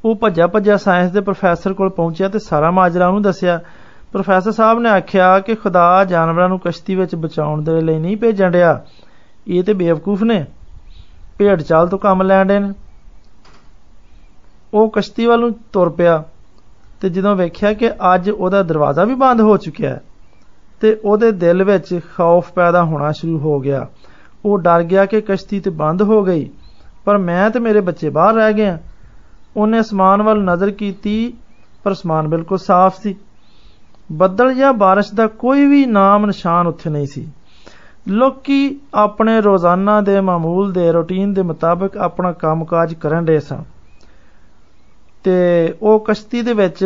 ਉਹ 0.05 0.15
ਭੱਜਾ 0.17 0.47
ਭੱਜਾ 0.47 0.77
ਸਾਇੰਸ 0.77 1.13
ਦੇ 1.13 1.21
ਪ੍ਰੋਫੈਸਰ 1.21 1.73
ਕੋਲ 1.73 1.91
ਪਹੁੰਚਿਆ 1.91 2.29
ਤੇ 2.29 2.39
ਸਾਰਾ 2.39 2.71
ਮਾਜਰਾ 2.71 3.09
ਉਹਨੂੰ 3.09 3.23
ਦੱਸਿਆ, 3.23 3.61
ਪ੍ਰੋਫੈਸਰ 4.13 4.53
ਸਾਹਿਬ 4.53 4.79
ਨੇ 4.81 4.89
ਆਖਿਆ 4.89 5.39
ਕਿ 5.41 5.55
ਖੁਦਾ 5.55 6.05
ਜਾਨਵਰਾਂ 6.05 6.49
ਨੂੰ 6.49 6.61
ਕਸ਼ਤੀ 6.65 6.95
ਵਿੱਚ 6.95 7.15
ਬਚਾਉਣ 7.15 7.63
ਦੇ 7.63 7.81
ਲਈ 7.81 7.99
ਨਹੀਂ 7.99 8.17
ਭੇਜਣ 8.17 8.53
ਰਿਹਾ 8.53 8.85
ਇਹ 9.47 9.63
ਤੇ 9.65 9.73
ਬੇਵਕੂਫ 9.73 10.23
ਨੇ। 10.23 10.45
ਭੇਡ 11.38 11.62
ਚਾਲ 11.62 11.88
ਤੋਂ 11.88 12.00
ਕੰਮ 12.00 12.22
ਲੈਣ 12.22 12.46
ਦੇ 12.46 12.60
ਨੇ 12.60 12.74
ਉਹ 14.74 14.90
ਕਸ਼ਤੀ 14.90 15.26
ਵੱਲ 15.26 15.40
ਨੂੰ 15.40 15.54
ਤੁਰ 15.74 15.90
ਪਿਆ 15.90 16.24
ਤੇ 17.02 17.10
ਜਦੋਂ 17.10 17.36
ਵੇਖਿਆ 17.36 17.74
ਕਿ 17.74 17.90
ਅੱਜ 18.14 18.30
ਉਹਦਾ 18.30 18.64
ਦਰਵਾਜ਼ਾ 18.64 19.04
ਵੀ 19.04 19.16
ਬੰਦ 19.16 19.42
ਹੋ 19.42 19.58
ਚੁੱਕਿਆ 19.58 19.90
ਹੈ 19.90 20.02
ਤੇ 20.82 20.98
ਉਹਦੇ 21.06 21.32
ਦਿਲ 21.32 21.64
ਵਿੱਚ 21.64 22.00
ਖੌਫ 22.18 22.52
ਪੈਦਾ 22.52 22.84
ਹੋਣਾ 22.84 23.12
ਸ਼ੁਰੂ 23.12 23.38
ਹੋ 23.40 23.60
ਗਿਆ 23.60 23.88
ਉਹ 24.46 24.58
ਡਰ 24.58 24.84
ਗਿਆ 24.84 25.06
ਕਿ 25.06 25.22
ਕਸ਼ਤੀ 25.22 25.60
ਤੇ 25.60 25.70
ਬੰਦ 25.70 26.02
ਹੋ 26.02 26.24
ਗਈ 26.24 26.50
ਪਰ 27.06 27.18
ਮੈਂ 27.18 27.50
ਤੇ 27.50 27.60
ਮੇਰੇ 27.60 27.82
ਬੱਚੇ 27.82 28.10
ਬਾਹਰ 28.10 28.34
ਰਹਿ 28.34 28.54
ਗਏ 28.54 28.78
ਉਹਨੇ 29.58 29.80
ਅਸਮਾਨ 29.80 30.22
ਵੱਲ 30.22 30.44
ਨਜ਼ਰ 30.44 30.72
ਕੀਤੀ 30.72 31.34
ਪਰ 31.84 31.92
ਅਸਮਾਨ 31.92 32.28
ਬਿਲਕੁਲ 32.28 32.58
ਸਾਫ਼ 32.58 33.02
ਸੀ 33.02 33.16
ਬੱਦਲ 34.12 34.54
ਜਾਂ 34.54 34.74
بارش 34.74 35.16
ਦਾ 35.16 35.28
ਕੋਈ 35.28 35.66
ਵੀ 35.66 35.86
ਨਾਮ 35.86 36.26
ਨਿਸ਼ਾਨ 36.26 36.68
ਉੱਥੇ 36.68 36.90
ਨਹੀਂ 36.90 37.08
ਸੀ 37.08 37.28
ਲੋਕੀ 38.10 38.80
ਆਪਣੇ 38.96 39.40
ਰੋਜ਼ਾਨਾ 39.42 40.00
ਦੇ 40.02 40.20
ਮਾਮੂਲ 40.22 40.72
ਦੇ 40.74 40.92
ਰੁਟੀਨ 40.92 41.34
ਦੇ 41.34 41.42
ਮੁਤਾਬਕ 41.42 41.98
ਆਪਣਾ 41.98 42.32
ਕੰਮਕਾਜ 42.32 42.94
ਕਰਨ 42.94 43.28
ਰਹੇ 43.28 43.40
ਸਨ 43.40 43.64
ਤੇ 45.24 45.74
ਉਹ 45.82 46.00
ਕਸ਼ਤੀ 46.08 46.42
ਦੇ 46.42 46.54
ਵਿੱਚ 46.54 46.84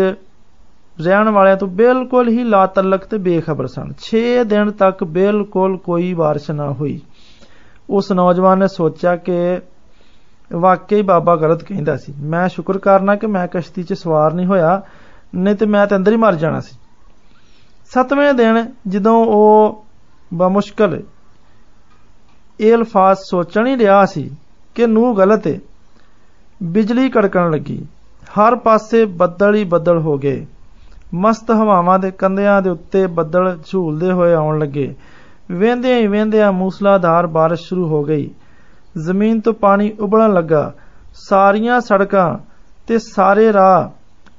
ਰਹਿਣ 0.97 1.29
ਵਾਲਿਆਂ 1.29 1.57
ਤੋਂ 1.57 1.67
ਬਿਲਕੁਲ 1.67 2.29
ਹੀ 2.29 2.43
ਲਾ 2.43 2.65
ਤਲਕ 2.65 3.05
ਤੇ 3.05 3.17
ਬੇਖਬਰ 3.17 3.67
ਸਨ 3.67 3.93
6 4.01 4.23
ਦਿਨ 4.45 4.71
ਤੱਕ 4.71 5.03
ਬਿਲਕੁਲ 5.03 5.77
ਕੋਈ 5.77 6.13
بارش 6.13 6.53
ਨਾ 6.55 6.69
ਹੋਈ 6.71 6.99
ਉਸ 7.89 8.11
ਨੌਜਵਾਨ 8.11 8.59
ਨੇ 8.59 8.67
ਸੋਚਿਆ 8.67 9.15
ਕਿ 9.15 9.39
ਵਾਕਈ 10.51 11.01
ਬਾਬਾ 11.01 11.35
ਗਲਤ 11.35 11.63
ਕਹਿੰਦਾ 11.63 11.95
ਸੀ 11.97 12.13
ਮੈਂ 12.25 12.47
ਸ਼ੁਕਰ 12.47 12.77
ਕਰਨਾ 12.77 13.15
ਕਿ 13.15 13.27
ਮੈਂ 13.27 13.47
ਕਸ਼ਤੀ 13.47 13.83
'ਚ 13.83 13.93
ਸਵਾਰ 13.93 14.33
ਨਹੀਂ 14.33 14.45
ਹੋਇਆ 14.45 14.81
ਨਹੀਂ 15.35 15.55
ਤੇ 15.55 15.65
ਮੈਂ 15.65 15.85
ਤਾਂ 15.87 15.97
ਅੰਦਰ 15.97 16.11
ਹੀ 16.11 16.17
ਮਰ 16.17 16.35
ਜਾਣਾ 16.35 16.59
ਸੀ 16.59 16.75
ਸਤਵੇਂ 17.91 18.33
ਦਿਨ 18.33 18.65
ਜਦੋਂ 18.87 19.15
ਉਹ 19.25 19.85
ਬਮੁਸ਼ਕਲ 20.33 21.01
ਇਹ 22.59 22.73
ਅਲਫਾਜ਼ 22.75 23.19
ਸੋਚਣ 23.19 23.67
ਹੀ 23.67 23.77
ਰਿਹਾ 23.77 24.03
ਸੀ 24.05 24.29
ਕਿ 24.75 24.87
ਨੂੰ 24.87 25.15
ਗਲਤ 25.17 25.47
ਹੈ 25.47 25.59
ਬਿਜਲੀ 26.63 27.09
ਕੜਕਣ 27.09 27.51
ਲੱਗੀ 27.51 27.79
ਹਰ 28.39 28.55
ਪਾਸੇ 28.55 29.05
ਬੱਦਲ 29.15 29.55
ਹੀ 29.55 29.63
ਬੱਦਲ 29.63 29.97
ਹੋ 29.97 30.17
ਗਏ 30.17 30.45
ਮਸਤ 31.13 31.51
ਹਵਾਵਾਂ 31.51 31.97
ਦੇ 31.99 32.11
ਕੰਧਿਆਂ 32.11 32.61
ਦੇ 32.61 32.69
ਉੱਤੇ 32.69 33.05
ਬੱਦਲ 33.07 33.57
ਝੂਲਦੇ 33.67 34.11
ਹੋਏ 34.11 34.33
ਆਉਣ 34.33 34.59
ਲੱਗੇ 34.59 34.93
ਵੇਂਦਿਆਂ 35.51 35.97
ਹੀ 35.99 36.07
ਵੇਂਦਿਆਂ 36.07 36.51
ਮੂਸਲਾਧਾਰ 36.51 37.25
بارش 37.27 37.55
ਸ਼ੁਰੂ 37.55 37.87
ਹੋ 37.87 38.03
ਗਈ 38.03 38.29
ਜ਼ਮੀਨ 38.97 39.39
ਤੋਂ 39.39 39.53
ਪਾਣੀ 39.53 39.91
ਉਬਲਣ 39.99 40.33
ਲੱਗਾ 40.33 40.71
ਸਾਰੀਆਂ 41.19 41.79
ਸੜਕਾਂ 41.81 42.37
ਤੇ 42.87 42.97
ਸਾਰੇ 42.99 43.51
ਰਾਹ 43.53 43.89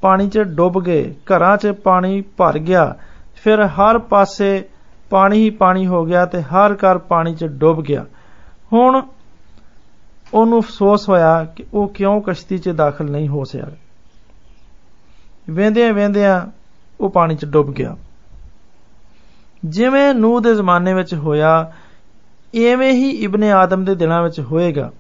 ਪਾਣੀ 0.02 0.28
'ਚ 0.28 0.38
ਡੁੱਬ 0.38 0.82
ਗਏ 0.82 1.14
ਘਰਾਂ 1.26 1.56
'ਚ 1.56 1.70
ਪਾਣੀ 1.84 2.20
ਭਰ 2.36 2.58
ਗਿਆ 2.58 2.94
ਫਿਰ 3.44 3.64
ਹਰ 3.66 3.98
ਪਾਸੇ 3.98 4.62
ਪਾਣੀ 5.11 5.37
ਹੀ 5.37 5.49
ਪਾਣੀ 5.49 5.87
ਹੋ 5.87 6.05
ਗਿਆ 6.05 6.25
ਤੇ 6.25 6.41
ਹਰ 6.41 6.73
ਘਰ 6.73 6.97
ਪਾਣੀ 6.97 7.35
'ਚ 7.35 7.45
ਡੁੱਬ 7.45 7.81
ਗਿਆ। 7.81 8.05
ਹੁਣ 8.73 9.01
ਉਹਨੂੰ 10.33 10.59
ਅਫਸੋਸ 10.59 11.09
ਹੋਇਆ 11.09 11.45
ਕਿ 11.45 11.65
ਉਹ 11.73 11.87
ਕਿਉਂ 11.87 12.21
ਕਸ਼ਤੀ 12.21 12.57
'ਚ 12.57 12.69
ਦਾਖਲ 12.69 13.05
ਨਹੀਂ 13.05 13.27
ਹੋ 13.27 13.43
ਸਕਿਆ। 13.43 13.65
ਵੇਂਦਿਆਂ 15.49 15.93
ਵੇਂਦਿਆਂ 15.93 16.41
ਉਹ 16.99 17.09
ਪਾਣੀ 17.09 17.35
'ਚ 17.35 17.45
ਡੁੱਬ 17.45 17.73
ਗਿਆ। 17.73 17.97
ਜਿਵੇਂ 19.65 20.13
ਨੂਹ 20.13 20.41
ਦੇ 20.41 20.55
ਜ਼ਮਾਨੇ 20.55 20.93
ਵਿੱਚ 20.93 21.13
ਹੋਇਆ, 21.13 21.71
ਐਵੇਂ 22.65 22.93
ਹੀ 22.93 23.09
ਇਬਨ 23.09 23.43
ਆਦਮ 23.43 23.85
ਦੇ 23.85 23.95
ਦਿਨਾਂ 23.95 24.23
ਵਿੱਚ 24.23 24.39
ਹੋਏਗਾ। 24.39 24.91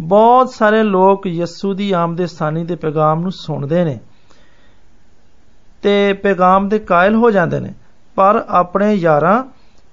ਬਹੁਤ 0.00 0.54
ਸਾਰੇ 0.54 0.82
ਲੋਕ 0.82 1.26
ਯਿਸੂ 1.26 1.74
ਦੀ 1.74 1.92
ਆਮਦੇ 1.92 2.26
ਸਾਨੀ 2.26 2.64
ਦੇ 2.64 2.76
ਪੈਗਾਮ 2.76 3.20
ਨੂੰ 3.20 3.32
ਸੁਣਦੇ 3.32 3.84
ਨੇ 3.84 3.98
ਤੇ 5.82 6.12
ਪੈਗਾਮ 6.12 6.68
ਦੇ 6.68 6.78
ਕਾਇਲ 6.78 7.14
ਹੋ 7.14 7.30
ਜਾਂਦੇ 7.30 7.60
ਨੇ। 7.60 7.74
ਪਰ 8.16 8.44
ਆਪਣੇ 8.48 8.94
ਯਾਰਾਂ 8.94 9.42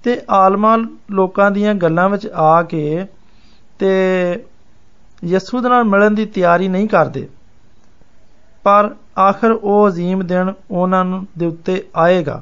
ਤੇ 0.04 0.20
ਆਲਮਾ 0.30 0.76
ਲੋਕਾਂ 1.12 1.50
ਦੀਆਂ 1.52 1.74
ਗੱਲਾਂ 1.76 2.10
ਵਿੱਚ 2.10 2.28
ਆ 2.28 2.62
ਕੇ 2.64 3.06
ਤੇ 3.80 3.92
ਯਿਸੂ 5.24 5.62
ਦੇ 5.62 5.70
ਨਾਲ 5.70 5.84
ਮਿਲਣ 5.84 6.12
ਦੀ 6.12 6.26
ਤਿਆਰੀ 6.26 6.68
ਨਹੀਂ 6.68 6.88
ਕਰਦੇ। 6.88 7.28
ਪਰ 8.64 8.90
ਆਖਰ 9.20 9.52
ਉਹ 9.52 9.88
ਅਜ਼ੀਮ 9.88 10.26
ਦਿਨ 10.28 10.54
ਉਹਨਾਂ 10.72 11.04
ਨੂੰ 11.06 11.26
ਦੇ 11.38 11.46
ਉੱਤੇ 11.46 11.84
ਆਏਗਾ 11.96 12.42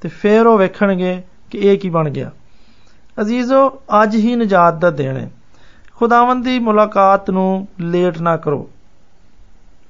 ਤੇ 0.00 0.08
ਫਿਰ 0.08 0.46
ਉਹ 0.46 0.58
ਵੇਖਣਗੇ 0.58 1.22
ਕਿ 1.50 1.58
ਇਹ 1.58 1.78
ਕੀ 1.78 1.90
ਬਣ 1.90 2.10
ਗਿਆ। 2.10 2.30
ਅਜ਼ੀਜ਼ੋ, 3.18 3.68
ਅੱਜ 4.02 4.16
ਹੀ 4.16 4.34
ਨਜਾਤ 4.36 4.74
ਦਾ 4.74 4.90
ਦਿਨ 4.90 5.16
ਹੈ। 5.16 5.30
ਖੁਦਾਵੰਦ 5.96 6.44
ਦੀ 6.44 6.58
ਮੁਲਾਕਾਤ 6.58 7.30
ਨੂੰ 7.30 7.66
ਲੇਟ 7.80 8.20
ਨਾ 8.20 8.36
ਕਰੋ, 8.36 8.68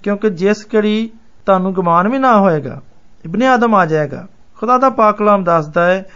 ਕਿਉਂਕਿ 0.03 0.31
ਜਿਸ 0.31 0.67
ਘੜੀ 0.77 1.11
ਤੁਹਾਨੂੰ 1.47 1.75
ਗਮਾਨ 1.75 2.09
ਵੀ 2.09 2.19
ਨਾ 2.19 2.39
ਹੋਏਗਾ, 2.41 2.81
ਇਬਨ 3.25 3.43
ਆਦਮ 3.45 3.75
ਆ 3.75 3.85
ਜਾਏਗਾ। 3.87 4.27
ਖੁਦਾ 4.57 4.79
ਦਾ 4.79 4.91
ਪਾਕ 4.91 5.19
ਕਲਾਮ 5.19 5.45
ਦੱਸਦਾ 5.45 5.87
ਹੈ 5.87 6.07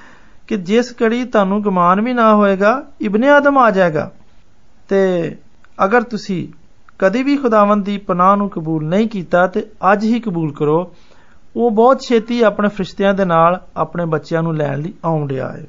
ਕਿ 0.47 0.57
ਜਿਸ 0.57 0.95
ਘੜੀ 1.03 1.25
ਤੁਹਾਨੂੰ 1.25 1.65
ਗਮਾਨ 1.65 2.01
ਵੀ 2.01 2.13
ਨਾ 2.13 2.35
ਹੋਏਗਾ, 2.35 2.85
ਇਬਨ 3.01 3.25
ਆਦਮ 3.25 3.59
ਆ 3.59 3.71
ਜਾਏਗਾ। 3.71 4.11
ਤੇ 4.89 5.37
ਅਗਰ 5.85 6.03
ਤੁਸੀਂ 6.03 6.49
ਕਦੀ 6.99 7.23
ਵੀ 7.23 7.37
ਖੁਦਾਵੰਦ 7.37 7.85
ਦੀ 7.85 7.99
ਪਨਾਹ 7.99 8.37
ਨੂੰ 8.37 8.51
ਕਬੂਲ 8.51 8.85
ਨਹੀਂ 8.85 9.09
ਕੀਤਾ, 9.09 9.47
ਤੇ 9.47 9.67
ਅੱਜ 9.93 10.05
ਹੀ 10.05 10.21
ਕਬੂਲ 10.21 10.53
ਕਰੋ, 10.53 10.95
ਉਹ 11.57 11.71
ਬਹੁਤ 11.71 12.01
ਛੇਤੀ 12.01 12.43
ਆਪਣੇ 12.43 12.69
ਫਰਿਸ਼ਤਿਆਂ 12.69 13.15
ਦੇ 13.15 13.25
ਨਾਲ 13.25 13.61
ਆਪਣੇ 13.77 14.05
ਬੱਚਿਆਂ 14.05 14.43
ਨੂੰ 14.43 14.57
ਲੈਣ 14.57 14.79
ਲਈ 14.79 14.95
ਆਉਣ 15.05 15.29
ਰਿਹਾ 15.29 15.53
ਹੈ। 15.53 15.67